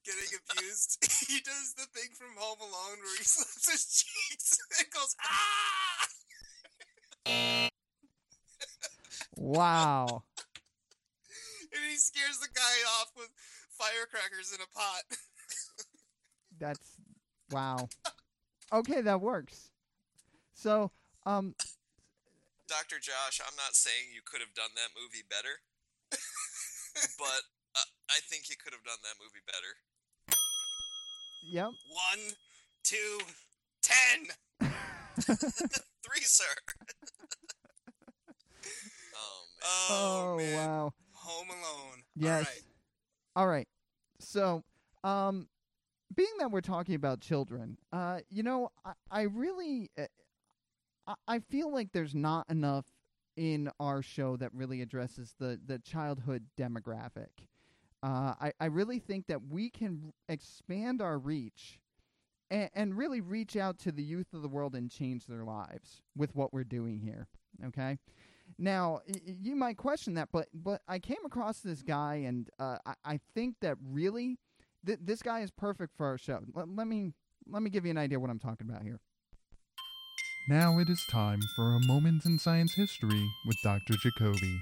[0.04, 0.98] getting abused,
[1.30, 6.08] he does the thing from Home Alone where he slaps his cheeks and goes ah,
[9.36, 10.24] Wow.
[11.72, 13.30] and he scares the guy off with
[13.79, 15.03] firecrackers in a pot.
[16.59, 16.97] That's
[17.51, 17.87] wow.
[18.73, 19.71] Okay, that works.
[20.53, 20.91] So,
[21.25, 21.55] um,
[22.67, 22.99] Dr.
[23.01, 25.61] Josh, I'm not saying you could have done that movie better,
[27.17, 27.41] but
[27.75, 29.73] uh, I think you could have done that movie better.
[31.51, 31.69] yep.
[31.89, 32.33] One,
[32.83, 33.19] two,
[33.81, 34.27] ten.
[35.21, 36.43] Three, sir.
[39.15, 39.63] oh man.
[39.63, 40.55] Oh, Oh, man.
[40.67, 40.93] wow.
[41.13, 42.03] Home Alone.
[42.15, 42.61] Yes.
[43.39, 43.69] All right.
[44.19, 44.65] So,
[45.06, 45.47] um,
[46.13, 50.08] being that we're talking about children, uh, you know, I, I really, uh,
[51.08, 52.86] I, I feel like there's not enough
[53.38, 57.30] in our show that really addresses the the childhood demographic.
[58.04, 61.80] Uh, I I really think that we can expand our reach.
[62.52, 66.36] And really reach out to the youth of the world and change their lives with
[66.36, 67.28] what we're doing here.
[67.63, 67.99] Okay,
[68.57, 72.49] now, y- y- you might question that, but but I came across this guy, and
[72.59, 74.38] uh, I, I think that really
[74.85, 76.39] th- this guy is perfect for our show.
[76.53, 77.13] Let, let me
[77.47, 78.99] let me give you an idea what I'm talking about here.
[80.49, 83.93] Now it is time for a moment in science history with Dr.
[84.01, 84.59] Jacoby.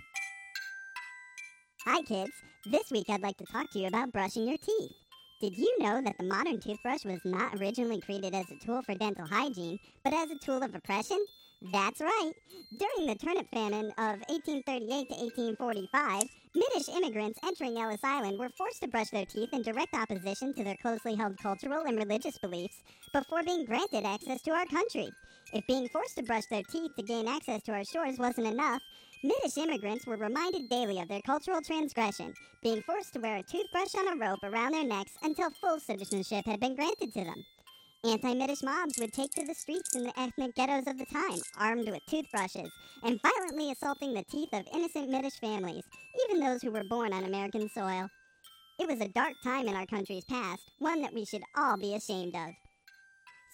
[1.85, 2.33] Hi, kids.
[2.65, 4.91] This week I'd like to talk to you about brushing your teeth.
[5.39, 8.95] Did you know that the modern toothbrush was not originally created as a tool for
[8.95, 11.23] dental hygiene, but as a tool of oppression?
[11.61, 12.31] That's right.
[12.77, 15.15] During the turnip famine of 1838 to
[15.57, 20.53] 1845, Middish immigrants entering Ellis Island were forced to brush their teeth in direct opposition
[20.53, 25.09] to their closely held cultural and religious beliefs before being granted access to our country.
[25.51, 28.81] If being forced to brush their teeth to gain access to our shores wasn't enough,
[29.23, 33.95] Middish immigrants were reminded daily of their cultural transgression, being forced to wear a toothbrush
[33.95, 37.43] on a rope around their necks until full citizenship had been granted to them.
[38.03, 41.39] Anti Middish mobs would take to the streets in the ethnic ghettos of the time,
[41.57, 42.71] armed with toothbrushes,
[43.03, 45.83] and violently assaulting the teeth of innocent Middish families,
[46.25, 48.07] even those who were born on American soil.
[48.79, 51.95] It was a dark time in our country's past, one that we should all be
[51.95, 52.51] ashamed of.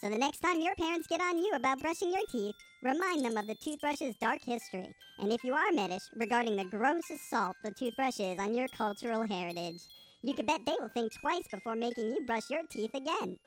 [0.01, 3.37] So the next time your parents get on you about brushing your teeth, remind them
[3.37, 7.71] of the toothbrush's dark history, and if you are Middish, regarding the gross assault the
[7.71, 9.79] toothbrush is on your cultural heritage.
[10.21, 13.37] You can bet they will think twice before making you brush your teeth again.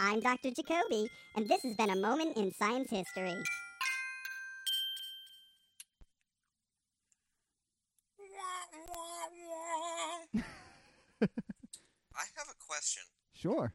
[0.00, 0.50] I'm Dr.
[0.50, 3.34] Jacoby, and this has been a moment in science history.
[12.14, 13.02] I have a question.
[13.32, 13.74] Sure.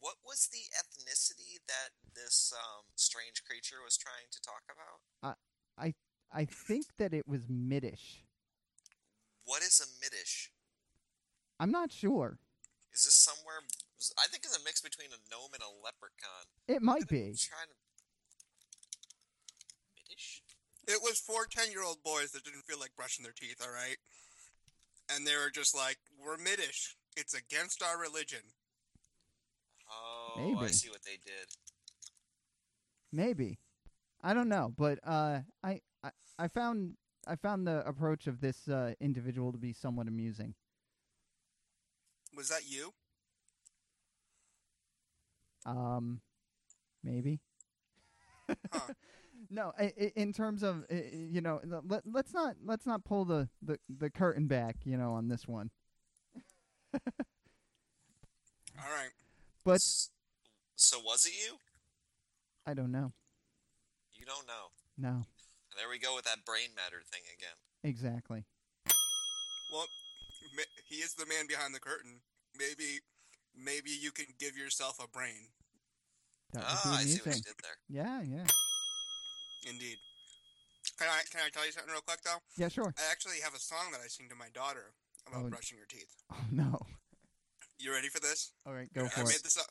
[0.00, 5.00] What was the ethnicity that this um, strange creature was trying to talk about?
[6.32, 8.24] I think that it was Middish.
[9.44, 10.50] What is a Middish?
[11.58, 12.38] I'm not sure.
[12.92, 13.62] Is this somewhere?
[14.18, 16.46] I think it's a mix between a gnome and a leprechaun.
[16.68, 17.34] It might be.
[17.34, 17.76] Trying to...
[19.96, 20.42] Middish?
[20.86, 23.72] It was four 10 year old boys that didn't feel like brushing their teeth, all
[23.72, 23.96] right?
[25.14, 26.96] And they were just like, we're middish.
[27.16, 28.40] It's against our religion.
[29.90, 30.72] Oh, I Maybe.
[30.72, 31.48] see what they did.
[33.12, 33.58] Maybe.
[34.22, 36.94] I don't know, but uh, I, I I found
[37.26, 40.54] I found the approach of this uh, individual to be somewhat amusing.
[42.36, 42.92] Was that you?
[45.68, 46.20] Um,
[47.04, 47.40] maybe.
[48.72, 48.80] Huh.
[49.50, 53.04] No, i- i- in terms of i- i- you know, let, let's not let's not
[53.04, 55.70] pull the, the, the curtain back, you know, on this one.
[56.92, 59.10] All right.
[59.64, 60.10] But S-
[60.76, 61.56] so was it you?
[62.66, 63.12] I don't know.
[64.14, 64.70] You don't know.
[64.98, 65.24] No,
[65.76, 67.56] There we go with that brain matter thing again.
[67.84, 68.44] exactly.
[69.72, 69.86] Well,
[70.88, 72.20] he is the man behind the curtain.
[72.58, 72.98] Maybe,
[73.56, 75.48] maybe you can give yourself a brain.
[76.52, 77.78] That would Ah, I be see what you did there.
[77.88, 78.46] Yeah, yeah,
[79.68, 79.98] Indeed.
[80.98, 82.40] Can I can I tell you something real quick though?
[82.56, 82.68] yeah.
[82.68, 82.92] Sure.
[82.96, 84.94] I actually have a song that I sing to my daughter
[85.26, 85.48] about Oh.
[85.50, 86.10] brushing your teeth.
[86.32, 86.78] Oh no.
[87.78, 88.52] You ready for this?
[88.66, 89.32] All right, go I for made it.
[89.38, 89.70] Made this up.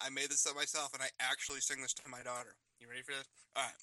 [0.00, 2.56] I made this up myself, and I actually sing this to my daughter.
[2.80, 3.28] You ready for this?
[3.54, 3.78] All right.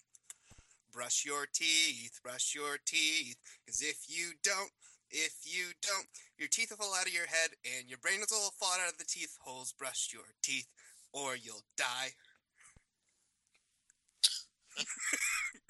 [0.91, 4.69] Brush your teeth, brush your teeth, because if you don't,
[5.10, 6.06] if you don't,
[6.38, 8.97] your teeth will fall out of your head, and your brain will fall out of
[8.97, 9.71] the teeth holes.
[9.71, 10.67] Brush your teeth,
[11.13, 12.12] or you'll die.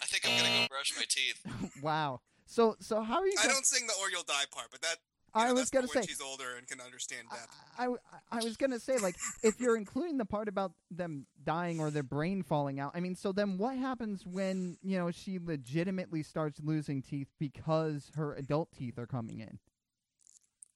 [0.01, 1.41] I think I'm gonna go brush my teeth.
[1.83, 2.21] wow.
[2.45, 3.35] So so how are you?
[3.39, 4.97] I go- don't sing the "or you'll die" part, but that
[5.35, 6.07] You I know, was gonna when say.
[6.09, 7.47] she's older and can understand that.
[7.77, 11.79] I, I- I was gonna say like if you're including the part about them dying
[11.79, 15.39] or their brain falling out, I mean, so then what happens when you know she
[15.39, 19.59] legitimately starts losing teeth because her adult teeth are coming in?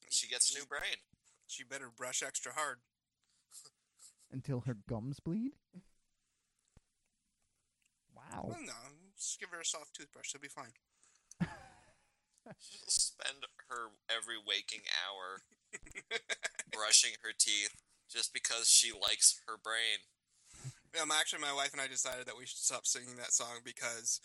[0.10, 0.98] She gets a new brain.
[1.48, 2.78] She better brush extra hard.
[4.32, 5.54] until her gums bleed.
[8.32, 8.46] Wow.
[8.48, 8.74] Well, no,
[9.18, 10.28] just give her a soft toothbrush.
[10.30, 10.74] She'll be fine.
[12.60, 15.42] She'll spend her every waking hour
[16.72, 17.76] brushing her teeth
[18.10, 20.06] just because she likes her brain.
[21.02, 24.22] Um, actually, my wife and I decided that we should stop singing that song because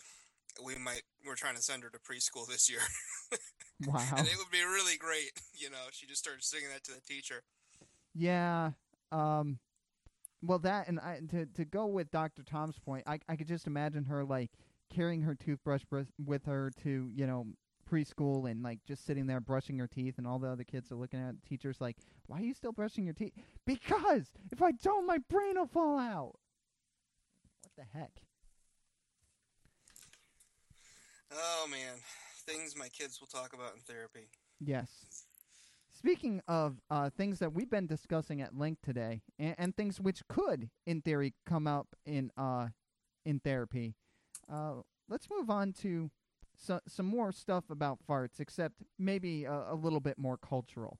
[0.63, 1.01] we might.
[1.25, 2.79] We're trying to send her to preschool this year,
[3.87, 4.05] Wow.
[4.17, 5.31] and it would be really great.
[5.53, 7.43] You know, she just started singing that to the teacher.
[8.15, 8.71] Yeah.
[9.11, 9.59] Um.
[10.41, 13.67] Well, that and I to to go with Doctor Tom's point, I I could just
[13.67, 14.51] imagine her like
[14.89, 17.47] carrying her toothbrush br- with her to you know
[17.89, 20.95] preschool and like just sitting there brushing her teeth, and all the other kids are
[20.95, 23.33] looking at the teachers like, "Why are you still brushing your teeth?"
[23.65, 26.39] Because if I don't, my brain will fall out.
[27.61, 28.21] What the heck?
[31.31, 31.97] Oh man,
[32.45, 34.29] things my kids will talk about in therapy.
[34.59, 35.05] Yes.
[36.03, 40.27] Speaking of uh, things that we've been discussing at length today, and, and things which
[40.27, 42.69] could, in theory, come up in uh,
[43.23, 43.93] in therapy,
[44.51, 46.09] uh, let's move on to
[46.57, 50.97] so, some more stuff about farts, except maybe a, a little bit more cultural.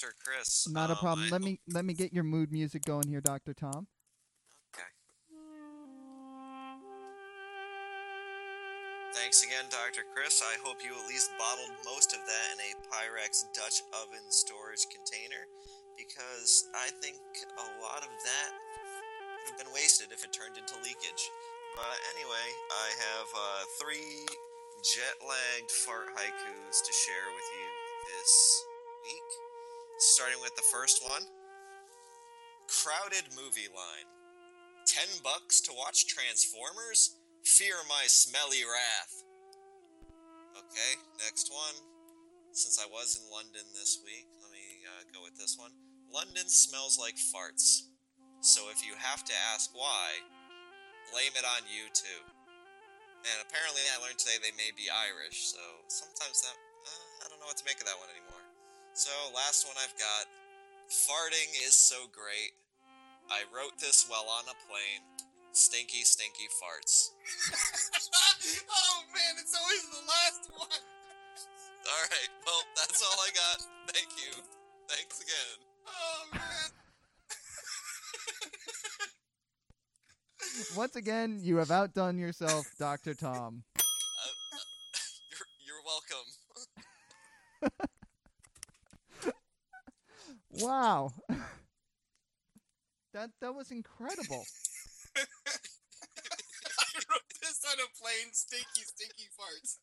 [0.00, 0.14] Dr.
[0.24, 0.68] Chris.
[0.68, 1.26] Not a Um, problem.
[1.26, 3.86] I Let me let me get your mood music going here, Doctor Tom.
[4.72, 4.88] Okay.
[9.12, 10.06] Thanks again, Dr.
[10.14, 10.40] Chris.
[10.40, 14.86] I hope you at least bottled most of that in a Pyrex Dutch oven storage
[14.88, 15.44] container
[15.98, 17.18] because I think
[17.58, 18.50] a lot of that
[19.36, 21.28] would have been wasted if it turned into leakage.
[21.76, 24.24] But anyway, I have uh, three
[24.80, 27.66] jet lagged fart haikus to share with you
[28.16, 28.32] this
[29.04, 29.39] week.
[30.20, 31.24] Starting with the first one
[32.68, 34.04] Crowded movie line.
[34.84, 37.16] 10 bucks to watch Transformers?
[37.40, 39.24] Fear my smelly wrath.
[40.60, 41.72] Okay, next one.
[42.52, 45.72] Since I was in London this week, let me uh, go with this one.
[46.12, 47.88] London smells like farts.
[48.44, 50.20] So if you have to ask why,
[51.16, 52.04] blame it on U2.
[53.24, 56.60] And apparently, I learned today they may be Irish, so sometimes that.
[56.84, 58.29] Uh, I don't know what to make of that one anymore.
[59.00, 60.28] So, last one I've got.
[60.92, 62.52] Farting is so great.
[63.30, 65.00] I wrote this while on a plane.
[65.52, 67.08] Stinky, stinky farts.
[68.68, 70.68] oh man, it's always the last one.
[71.88, 73.64] Alright, well, that's all I got.
[73.88, 74.36] Thank you.
[74.86, 75.64] Thanks again.
[75.88, 76.68] Oh man.
[80.76, 83.62] Once again, you have outdone yourself, Doctor Tom.
[83.78, 83.84] Uh, uh,
[85.30, 86.26] you're, you're welcome.
[90.52, 91.12] Wow.
[93.14, 94.44] that that was incredible.
[95.16, 95.22] I
[97.10, 98.32] wrote this on a plane.
[98.32, 99.78] Stinky, stinky farts.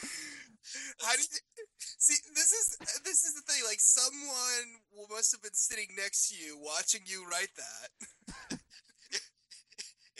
[1.02, 1.40] How did you
[1.98, 2.16] see?
[2.34, 3.62] This is this is the thing.
[3.66, 8.60] Like someone must have been sitting next to you, watching you write that.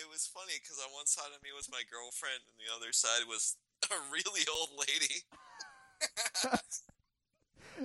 [0.01, 2.89] It was funny because on one side of me was my girlfriend, and the other
[2.89, 3.61] side was
[3.93, 5.29] a really old lady.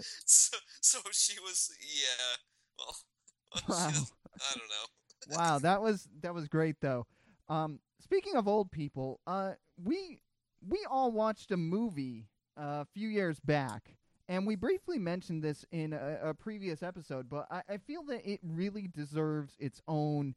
[0.26, 2.36] so, so she was, yeah.
[2.78, 2.96] Well,
[3.70, 3.88] Wow.
[3.88, 5.36] was- I don't know.
[5.38, 7.08] Wow, that was that was great though.
[7.50, 10.20] Um, speaking of old people, uh, we
[10.68, 12.28] we all watched a movie
[12.60, 13.96] uh, a few years back,
[14.28, 17.30] and we briefly mentioned this in a, a previous episode.
[17.30, 20.36] But I, I feel that it really deserves its own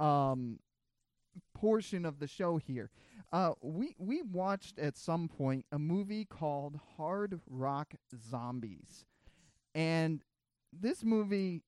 [0.00, 0.60] um,
[1.54, 2.90] portion of the show here.
[3.32, 7.94] Uh, we we watched at some point a movie called Hard Rock
[8.30, 9.06] Zombies,
[9.74, 10.22] and
[10.72, 11.62] this movie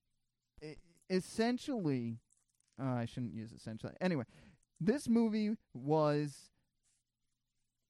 [1.09, 2.19] essentially
[2.81, 3.93] uh, I shouldn't use essentially.
[3.99, 4.25] Anyway,
[4.79, 6.51] this movie was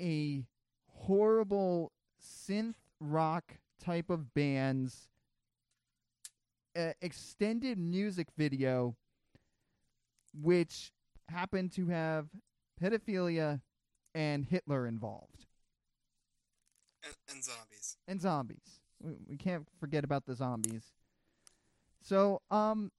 [0.02, 0.46] a
[0.90, 5.10] horrible synth rock type of band's
[7.02, 8.96] extended music video,
[10.34, 10.92] which
[11.30, 12.28] happened to have
[12.82, 13.62] pedophilia
[14.14, 15.46] and Hitler involved
[17.04, 17.98] and, and zombies.
[18.08, 18.80] and zombies.
[19.02, 20.84] We, we can't forget about the zombies.
[22.02, 22.92] So, um,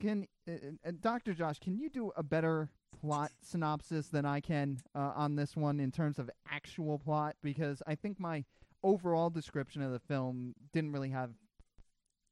[0.00, 0.52] can uh,
[0.86, 1.34] uh, Dr.
[1.34, 5.80] Josh, can you do a better plot synopsis than I can uh, on this one
[5.80, 7.36] in terms of actual plot?
[7.42, 8.44] Because I think my
[8.82, 11.30] overall description of the film didn't really have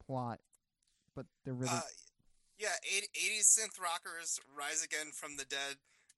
[0.04, 0.40] plot,
[1.14, 1.80] but they're really Uh,
[2.58, 5.76] yeah, 80, 80s synth rockers rise again from the dead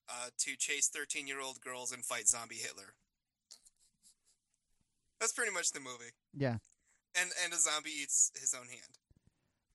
[0.08, 2.94] uh, to chase 13 year old girls and fight zombie Hitler.
[5.20, 6.12] That's pretty much the movie.
[6.34, 6.56] yeah.
[7.14, 8.98] And and a zombie eats his own hand.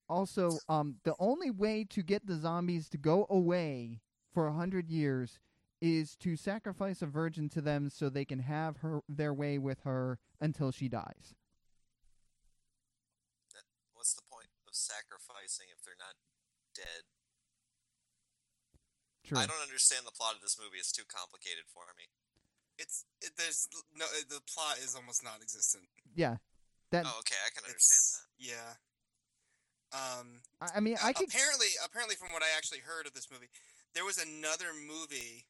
[0.09, 3.99] Also, um, the only way to get the zombies to go away
[4.33, 5.39] for a hundred years
[5.81, 9.81] is to sacrifice a virgin to them so they can have her their way with
[9.83, 11.35] her until she dies.
[13.93, 16.15] What's the point of sacrificing if they're not
[16.73, 17.03] dead?
[19.27, 19.37] True.
[19.37, 20.79] I don't understand the plot of this movie.
[20.79, 22.07] It's too complicated for me.
[22.79, 25.83] It's it, there's no the plot is almost non-existent.
[26.15, 26.37] Yeah.
[26.91, 28.23] That Oh, okay, I can understand that.
[28.39, 28.69] yeah.
[29.91, 31.29] Um, I I mean, I Uh, could.
[31.29, 33.49] apparently, apparently, from what I actually heard of this movie,
[33.93, 35.47] there was another movie,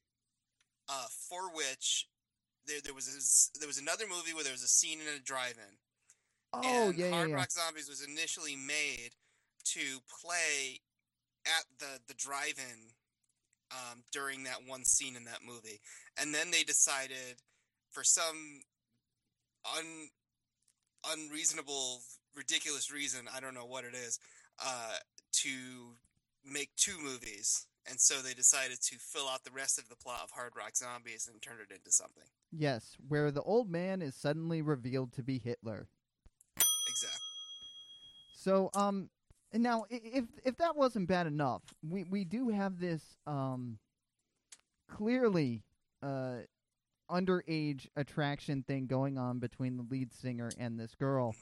[0.90, 2.08] uh, for which
[2.66, 5.20] there there was this, there was another movie where there was a scene in a
[5.20, 5.78] drive-in.
[6.54, 7.36] Oh and yeah, yeah, Hard yeah.
[7.36, 9.12] Rock Zombies was initially made
[9.66, 10.82] to play
[11.46, 12.94] at the the drive-in
[13.72, 15.80] um, during that one scene in that movie,
[16.20, 17.42] and then they decided,
[17.92, 18.62] for some
[19.78, 20.10] un
[21.14, 22.02] unreasonable,
[22.36, 24.20] ridiculous reason, I don't know what it is,
[24.64, 24.96] uh,
[25.34, 25.50] to
[26.44, 27.66] make two movies.
[27.90, 30.76] And so they decided to fill out the rest of the plot of Hard Rock
[30.76, 32.26] Zombies and turn it into something.
[32.52, 35.88] Yes, where the old man is suddenly revealed to be Hitler.
[36.58, 37.20] Exactly.
[38.36, 39.10] So, um,
[39.54, 43.78] now if if that wasn't bad enough, we we do have this um
[44.90, 45.64] clearly
[46.04, 46.38] uh
[47.10, 51.36] underage attraction thing going on between the lead singer and this girl.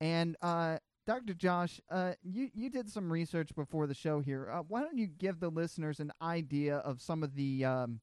[0.00, 1.34] And uh Dr.
[1.34, 4.48] Josh, uh you you did some research before the show here.
[4.50, 8.00] Uh, why don't you give the listeners an idea of some of the um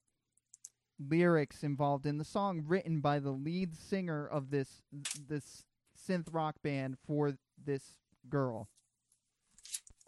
[1.00, 4.82] lyrics involved in the song written by the lead singer of this
[5.28, 5.64] this
[5.98, 7.34] synth rock band for
[7.64, 7.96] this
[8.30, 8.68] girl.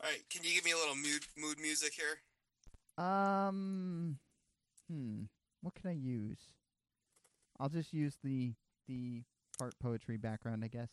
[0.03, 2.17] All right, can you give me a little mood mood music here?
[2.97, 4.17] Um,
[4.89, 5.23] hmm,
[5.61, 6.39] what can I use?
[7.59, 8.53] I'll just use the
[8.87, 9.21] the
[9.59, 10.89] part poetry background, I guess.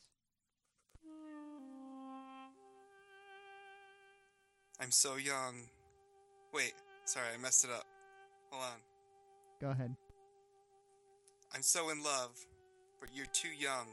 [4.78, 5.62] I'm so young.
[6.52, 6.74] Wait,
[7.06, 7.86] sorry, I messed it up.
[8.50, 8.78] Hold on.
[9.58, 9.96] Go ahead.
[11.54, 12.38] I'm so in love,
[13.00, 13.86] but you're too young.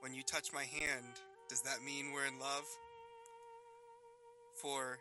[0.00, 1.20] When you touch my hand,
[1.50, 2.64] does that mean we're in love?
[4.62, 4.98] For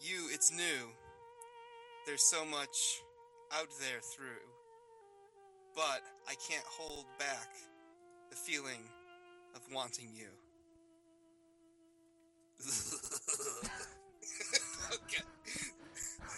[0.00, 0.90] you, it's new.
[2.06, 3.00] There's so much
[3.52, 4.46] out there through.
[5.74, 7.48] But I can't hold back
[8.30, 8.82] the feeling
[9.54, 10.28] of wanting you.
[14.94, 15.24] okay.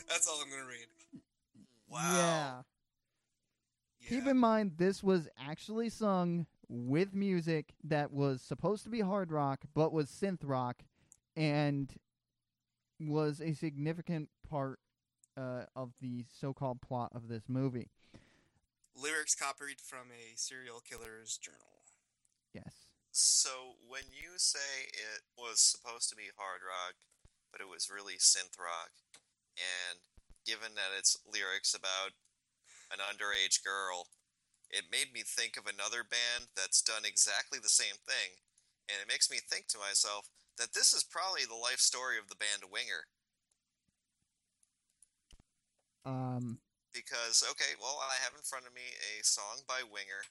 [0.09, 0.87] That's all I'm going to read.
[1.91, 2.01] Wow.
[2.15, 2.63] Yeah.
[4.09, 9.31] Keep in mind, this was actually sung with music that was supposed to be hard
[9.31, 10.83] rock, but was synth rock,
[11.39, 11.95] and
[12.99, 14.81] was a significant part
[15.37, 17.89] uh, of the so-called plot of this movie.
[18.99, 21.87] Lyrics copied from a serial killer's journal.
[22.53, 22.91] Yes.
[23.13, 26.99] So when you say it was supposed to be hard rock,
[27.53, 28.91] but it was really synth rock,
[29.55, 30.03] and
[30.45, 32.19] given that it's lyrics about
[32.91, 34.09] an underage girl,
[34.71, 38.43] it made me think of another band that's done exactly the same thing,
[38.91, 40.27] and it makes me think to myself
[40.59, 43.07] that this is probably the life story of the band Winger.
[46.05, 46.59] Um.
[46.95, 50.27] Because okay, well, I have in front of me a song by Winger.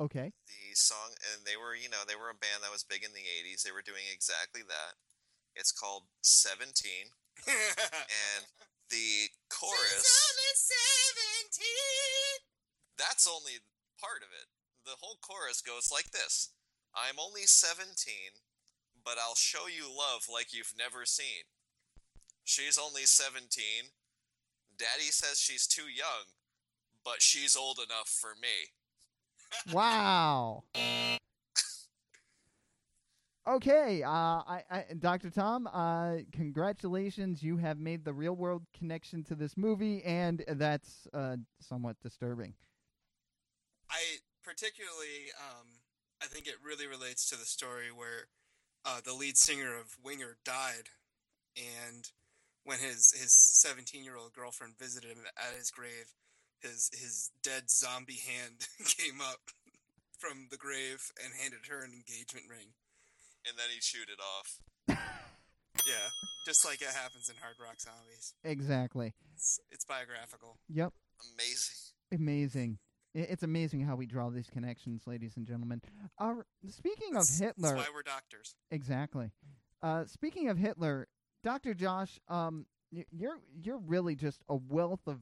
[0.00, 0.32] Okay.
[0.48, 3.12] the song and they were you know they were a band that was big in
[3.12, 4.96] the 80s they were doing exactly that
[5.52, 6.72] it's called 17
[7.44, 8.48] and
[8.88, 10.00] the chorus
[12.96, 13.60] that's only
[14.00, 14.48] part of it
[14.88, 16.48] the whole chorus goes like this
[16.96, 18.40] i'm only 17
[19.04, 21.44] but i'll show you love like you've never seen
[22.44, 23.48] she's only 17
[24.78, 26.32] daddy says she's too young
[27.04, 28.70] but she's old enough for me
[29.72, 30.64] Wow.
[33.48, 35.30] Okay, uh, I, I, Dr.
[35.30, 37.42] Tom, uh, congratulations.
[37.42, 42.54] You have made the real world connection to this movie, and that's uh, somewhat disturbing.
[43.90, 45.66] I particularly, um,
[46.22, 48.28] I think it really relates to the story where
[48.84, 50.88] uh, the lead singer of Winger died,
[51.56, 52.08] and
[52.64, 56.14] when his his seventeen year old girlfriend visited him at his grave,
[56.60, 59.50] his his dead zombie hand came up
[60.18, 62.74] from the grave and handed her an engagement ring.
[63.48, 64.60] And then he chewed it off.
[65.86, 66.08] Yeah,
[66.44, 68.34] just like it happens in Hard Rock Zombies.
[68.44, 69.14] Exactly.
[69.34, 70.58] It's, it's biographical.
[70.68, 70.92] Yep.
[71.34, 71.76] Amazing.
[72.12, 72.78] Amazing.
[73.14, 75.80] It's amazing how we draw these connections, ladies and gentlemen.
[76.18, 78.54] Our, speaking of Hitler, That's why we're doctors.
[78.70, 79.32] exactly.
[79.82, 81.08] Uh, speaking of Hitler,
[81.42, 82.66] Doctor Josh, um,
[83.10, 85.18] you're you're really just a wealth of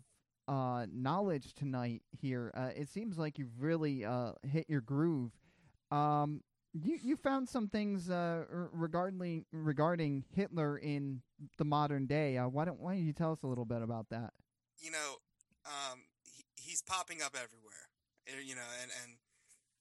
[0.48, 2.50] uh knowledge tonight here.
[2.56, 5.30] Uh, it seems like you've really uh hit your groove.
[5.90, 6.42] Um,
[6.74, 11.22] you you found some things uh regarding regarding Hitler in
[11.56, 12.36] the modern day.
[12.36, 14.32] Uh, why don't why don't you tell us a little bit about that?
[14.80, 15.14] You know,
[15.66, 16.00] um,
[16.88, 17.88] popping up everywhere.
[18.28, 19.12] Uh, You know, and and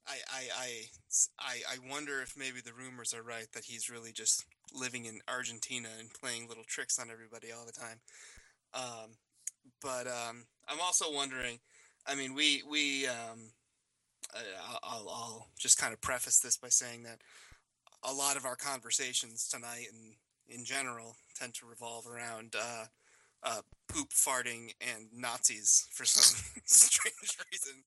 [0.07, 0.69] I, I I
[1.39, 5.19] I I wonder if maybe the rumors are right that he's really just living in
[5.27, 7.99] Argentina and playing little tricks on everybody all the time.
[8.73, 9.17] Um,
[9.81, 11.59] but um, I'm also wondering.
[12.05, 13.51] I mean, we we um,
[14.33, 14.39] I,
[14.83, 17.19] I'll, I'll just kind of preface this by saying that
[18.03, 20.15] a lot of our conversations tonight and
[20.47, 22.85] in general tend to revolve around uh,
[23.43, 27.83] uh, poop farting and Nazis for some strange reason.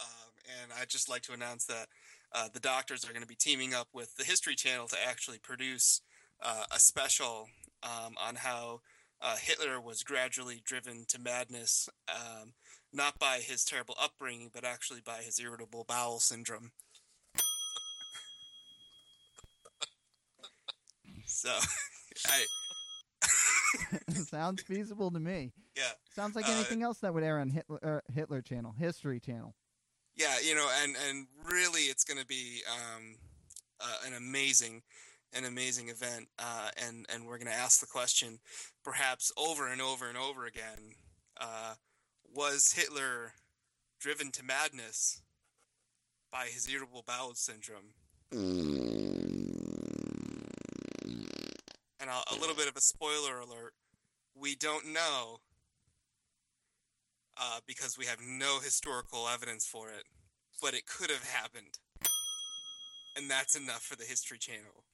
[0.00, 1.88] Um, and I'd just like to announce that
[2.34, 5.38] uh, the doctors are going to be teaming up with the History Channel to actually
[5.38, 6.00] produce
[6.42, 7.48] uh, a special
[7.82, 8.80] um, on how
[9.20, 12.54] uh, Hitler was gradually driven to madness, um,
[12.92, 16.72] not by his terrible upbringing, but actually by his irritable bowel syndrome.
[21.24, 21.50] So,
[22.26, 22.44] I
[24.28, 25.52] Sounds feasible to me.
[25.76, 25.92] yeah.
[26.14, 29.54] Sounds like Uh, anything else that would air on Hitler uh, Hitler Channel, History Channel.
[30.16, 33.16] yeah you know and and really it's going to be um,
[33.80, 34.82] uh, an amazing
[35.34, 38.38] an amazing event uh, and and we're going to ask the question
[38.84, 40.94] perhaps over and over and over again
[41.40, 41.74] uh,
[42.34, 43.32] was hitler
[43.98, 45.22] driven to madness
[46.30, 47.94] by his irritable bowel syndrome
[52.02, 53.72] and a, a little bit of a spoiler alert
[54.34, 55.38] we don't know
[57.40, 60.04] uh, because we have no historical evidence for it,
[60.60, 61.78] but it could have happened.
[63.16, 64.84] And that's enough for the History Channel.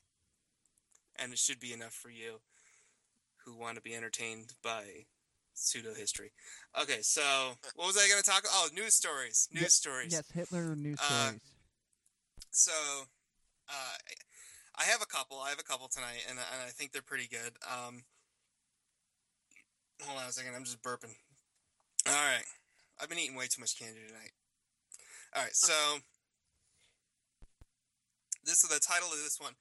[1.16, 2.40] And it should be enough for you
[3.44, 5.06] who want to be entertained by
[5.54, 6.32] pseudo history.
[6.80, 7.22] Okay, so
[7.74, 8.40] what was I going to talk?
[8.40, 8.52] About?
[8.52, 9.48] Oh, news stories.
[9.52, 10.12] News Ye- stories.
[10.12, 11.40] Yes, Hitler news Uh, stories.
[12.50, 12.72] So,
[13.68, 13.96] uh,
[14.78, 15.40] I have a couple.
[15.40, 17.52] I have a couple tonight, and, and I think they're pretty good.
[17.66, 18.04] Um,
[20.02, 20.54] hold on a second.
[20.54, 21.16] I'm just burping.
[22.06, 22.44] All right.
[23.00, 24.30] I've been eating way too much candy tonight.
[25.34, 25.54] All right.
[25.54, 25.98] So,
[28.44, 29.54] this is the title of this one.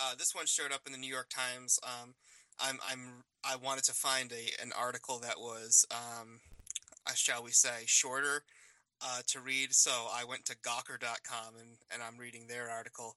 [0.00, 1.78] Uh, this one showed up in the New York Times.
[1.84, 2.14] Um,
[2.58, 6.40] I'm I'm I wanted to find a an article that was um,
[7.06, 8.42] uh, shall we say shorter
[9.00, 9.72] uh, to read.
[9.72, 13.16] So I went to Gawker.com and and I'm reading their article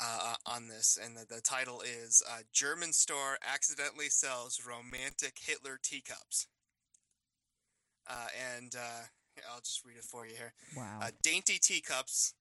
[0.00, 5.78] uh, on this, and the, the title is uh, "German Store Accidentally Sells Romantic Hitler
[5.82, 6.46] Teacups."
[8.08, 8.26] Uh,
[8.56, 9.04] and uh,
[9.52, 10.52] I'll just read it for you here.
[10.76, 11.00] wow.
[11.02, 12.34] Uh, dainty teacups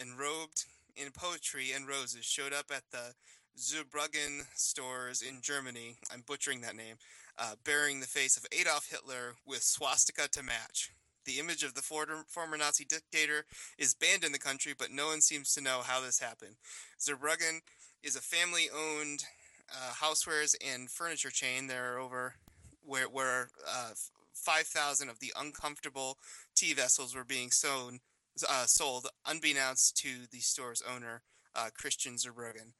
[0.00, 0.64] enrobed
[0.96, 3.14] in poetry and roses showed up at the
[3.58, 5.96] Zurbruggen stores in Germany.
[6.12, 6.96] I'm butchering that name.
[7.38, 10.92] Uh, bearing the face of Adolf Hitler with swastika to match.
[11.24, 13.46] The image of the former, Nazi dictator
[13.78, 16.56] is banned in the country, but no one seems to know how this happened.
[17.00, 17.60] Zurbruggen
[18.02, 19.24] is a family-owned
[19.70, 21.66] uh, housewares and furniture chain.
[21.66, 22.34] There are over
[22.84, 23.92] where where uh,
[24.34, 26.18] 5,000 of the uncomfortable
[26.54, 28.00] tea vessels were being sewn,
[28.48, 31.22] uh, sold unbeknownst to the store's owner,
[31.54, 32.72] uh, Christian Zurbruggen.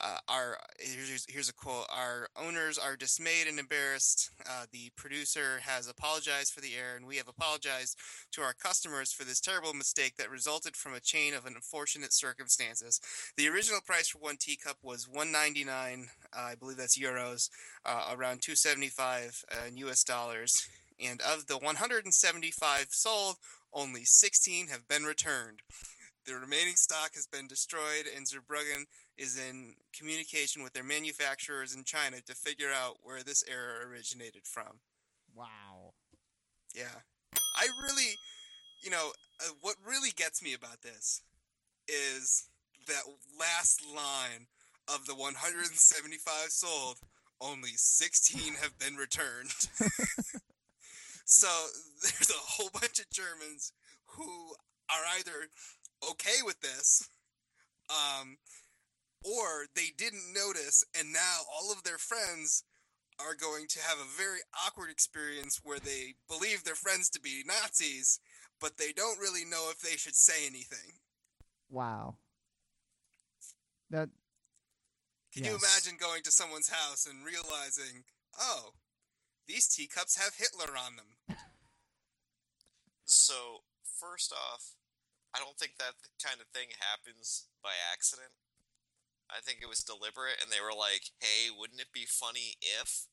[0.00, 4.30] Uh, our here's, here's a quote: Our owners are dismayed and embarrassed.
[4.48, 7.96] Uh, the producer has apologized for the error, and we have apologized
[8.32, 13.00] to our customers for this terrible mistake that resulted from a chain of unfortunate circumstances.
[13.36, 17.48] The original price for one teacup was 199, uh, I believe that's euros,
[17.86, 20.02] uh, around 275 uh, in U.S.
[20.02, 20.68] dollars.
[21.00, 23.36] And of the 175 sold,
[23.72, 25.62] only 16 have been returned.
[26.26, 28.86] The remaining stock has been destroyed, and Zurbruggen
[29.16, 34.42] is in communication with their manufacturers in China to figure out where this error originated
[34.44, 34.80] from.
[35.34, 35.92] wow.
[36.74, 37.02] Yeah.
[37.56, 38.16] I really,
[38.82, 41.22] you know, uh, what really gets me about this
[41.88, 42.48] is
[42.88, 43.02] that
[43.38, 44.46] last line
[44.88, 46.96] of the 175 sold,
[47.40, 49.50] only 16 have been returned.
[51.24, 51.48] so
[52.02, 53.72] there's a whole bunch of Germans
[54.06, 54.54] who
[54.90, 55.48] are either
[56.10, 57.08] okay with this,
[57.90, 58.36] um,
[59.24, 62.64] or they didn't notice, and now all of their friends
[63.18, 67.42] are going to have a very awkward experience where they believe their friends to be
[67.46, 68.20] Nazis,
[68.60, 70.98] but they don't really know if they should say anything.
[71.70, 72.16] Wow.
[73.90, 74.08] That
[75.32, 78.04] Can you imagine going to someone's house and realizing,
[78.38, 78.74] oh,
[79.46, 81.36] these teacups have Hitler on them?
[83.06, 84.74] So, first off,
[85.34, 85.92] I don't think that
[86.24, 88.32] kind of thing happens by accident.
[89.30, 93.06] I think it was deliberate, and they were like, "Hey, wouldn't it be funny if?"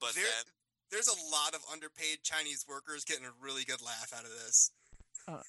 [0.00, 0.52] But There- then,
[0.90, 4.70] There's a lot of underpaid Chinese workers getting a really good laugh out of this.
[5.26, 5.42] Uh,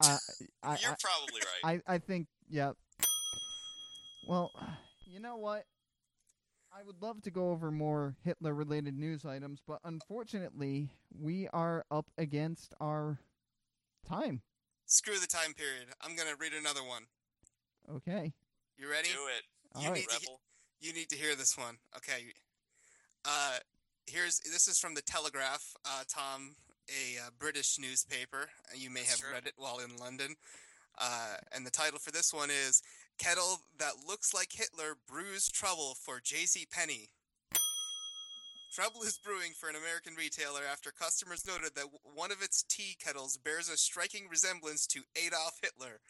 [0.00, 0.18] I
[0.62, 1.82] I you're I, probably right.
[1.86, 2.76] I, I think yep.
[4.26, 4.50] Well,
[5.06, 5.66] you know what?
[6.76, 11.84] I would love to go over more Hitler related news items, but unfortunately, we are
[11.90, 13.20] up against our
[14.08, 14.42] time.
[14.86, 15.88] Screw the time period.
[16.00, 17.06] I'm gonna read another one.
[17.88, 18.32] Okay.
[18.78, 19.08] You ready?
[19.08, 19.44] Do it,
[19.74, 19.98] All You right.
[19.98, 20.28] need to.
[20.80, 21.76] You need to hear this one.
[21.96, 22.24] Okay.
[23.24, 23.58] Uh,
[24.06, 25.74] here's this is from the Telegraph.
[25.84, 26.56] Uh, Tom,
[26.88, 28.50] a uh, British newspaper.
[28.76, 29.32] You may That's have true.
[29.32, 30.34] read it while in London.
[30.98, 32.82] Uh, and the title for this one is
[33.18, 36.66] "Kettle That Looks Like Hitler Brews Trouble for J.C.
[36.70, 37.08] Penney."
[38.74, 42.96] Trouble is brewing for an American retailer after customers noted that one of its tea
[43.02, 46.00] kettles bears a striking resemblance to Adolf Hitler.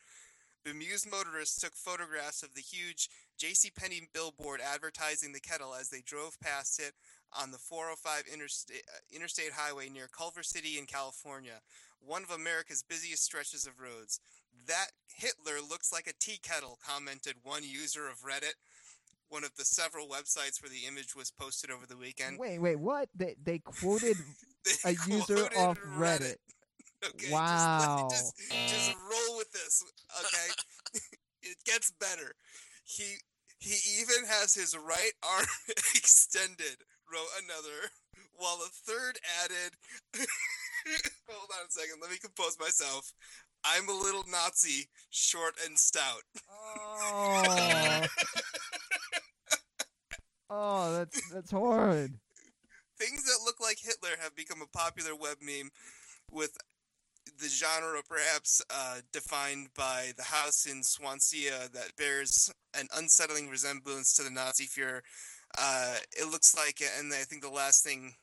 [0.64, 6.40] Bemused motorists took photographs of the huge JCPenney billboard advertising the kettle as they drove
[6.40, 6.94] past it
[7.38, 11.60] on the 405 interstate, uh, interstate highway near Culver City in California,
[12.00, 14.20] one of America's busiest stretches of roads.
[14.66, 18.54] That Hitler looks like a tea kettle, commented one user of Reddit,
[19.28, 22.38] one of the several websites where the image was posted over the weekend.
[22.38, 23.08] Wait, wait, what?
[23.14, 24.16] They they quoted
[24.64, 26.36] They a user quoted off Reddit.
[27.08, 28.08] Okay, just Wow.
[28.10, 28.34] Just,
[28.66, 29.84] just, roll with this,
[30.20, 31.00] okay?
[31.42, 32.34] it gets better.
[32.84, 33.16] He
[33.58, 35.46] he even has his right arm
[35.94, 36.76] extended.
[37.12, 37.90] Wrote another,
[38.32, 39.72] while a third added.
[41.28, 41.96] hold on a second.
[42.00, 43.12] Let me compose myself.
[43.64, 46.22] I'm a little Nazi, short and stout.
[46.50, 48.06] Oh.
[50.50, 52.14] oh, that's that's horrid.
[52.98, 55.70] Things that look like Hitler have become a popular web meme,
[56.30, 56.56] with
[57.40, 64.14] the genre perhaps uh, defined by the house in Swansea that bears an unsettling resemblance
[64.14, 65.00] to the Nazi Fuhrer.
[65.58, 68.14] Uh, it looks like, and I think the last thing.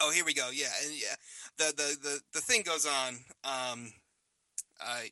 [0.00, 0.50] Oh, here we go.
[0.52, 1.14] Yeah, and yeah,
[1.58, 3.18] the the the, the thing goes on.
[3.44, 3.92] Um,
[4.80, 5.10] I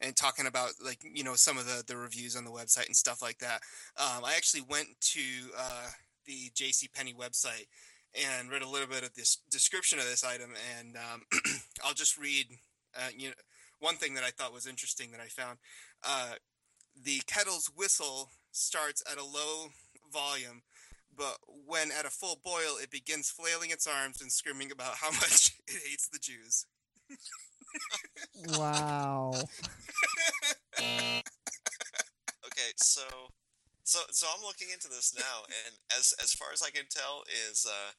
[0.00, 2.96] and talking about like you know some of the the reviews on the website and
[2.96, 3.60] stuff like that.
[3.98, 5.20] Um, I actually went to
[5.58, 5.88] uh,
[6.26, 6.88] the J.C.
[6.94, 7.66] Penney website
[8.14, 11.22] and read a little bit of this description of this item, and um,
[11.84, 12.46] I'll just read.
[12.96, 13.34] Uh, you know,
[13.80, 15.58] one thing that I thought was interesting that I found:
[16.06, 16.34] uh,
[17.02, 19.68] the kettle's whistle starts at a low
[20.12, 20.62] volume,
[21.16, 25.10] but when at a full boil, it begins flailing its arms and screaming about how
[25.12, 26.66] much it hates the Jews.
[28.56, 29.32] Wow.
[32.56, 33.02] Okay, so
[33.84, 37.22] so so I'm looking into this now, and as as far as I can tell,
[37.28, 37.92] is uh,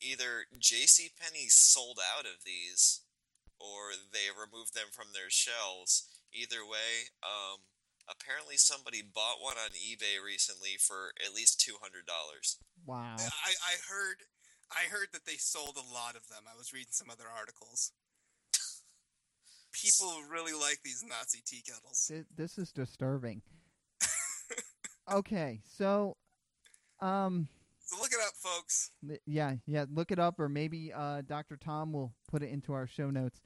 [0.00, 1.10] either J.C.
[1.16, 3.00] Penney sold out of these,
[3.58, 6.04] or they removed them from their shelves.
[6.30, 7.64] Either way, um,
[8.06, 12.60] apparently somebody bought one on eBay recently for at least two hundred dollars.
[12.84, 13.16] Wow.
[13.16, 14.28] I, I heard,
[14.68, 16.44] I heard that they sold a lot of them.
[16.44, 17.92] I was reading some other articles.
[19.72, 22.12] People really like these Nazi tea kettles.
[22.36, 23.40] This is disturbing.
[25.12, 26.16] Okay, so
[27.00, 27.48] um
[27.84, 28.92] So look it up, folks.
[29.26, 31.56] yeah, yeah, look it up or maybe uh Dr.
[31.56, 33.40] Tom will put it into our show notes.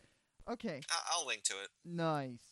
[0.51, 0.81] Okay.
[0.91, 1.69] I- I'll link to it.
[1.85, 2.45] Nice.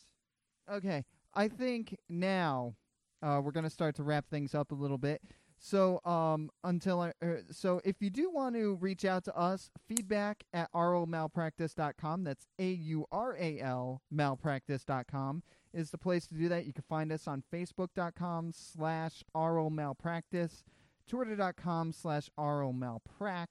[0.71, 1.05] Okay,
[1.35, 2.77] I think now
[3.23, 5.21] uh, we're gonna start to wrap things up a little bit.
[5.65, 9.71] So, um, until I, er, so if you do want to reach out to us,
[9.87, 12.25] feedback at auralmalpractice.com.
[12.25, 16.67] That's a u r a l malpractice.com is the place to do that.
[16.67, 20.63] You can find us on facebook.com slash auralmalpractice,
[21.09, 23.47] twitter.com slash auralmalprac,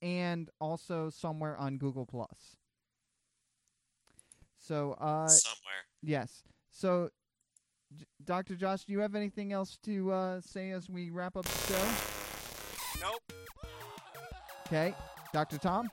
[0.00, 2.56] and also somewhere on Google Plus.
[4.58, 5.84] So, uh, Somewhere.
[6.02, 6.44] Yes.
[6.70, 7.10] So,
[7.96, 8.54] J- Dr.
[8.54, 13.00] Josh, do you have anything else to uh, say as we wrap up the show?
[13.00, 13.32] Nope.
[14.66, 14.94] Okay.
[15.32, 15.58] Dr.
[15.58, 15.90] Tom?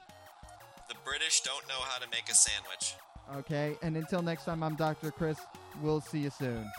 [0.87, 2.95] The British don't know how to make a sandwich.
[3.35, 3.75] Okay.
[3.81, 5.11] And until next time, I'm Dr.
[5.11, 5.37] Chris.
[5.81, 6.69] We'll see you soon.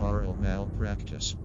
[0.00, 1.36] Aural Malpractice.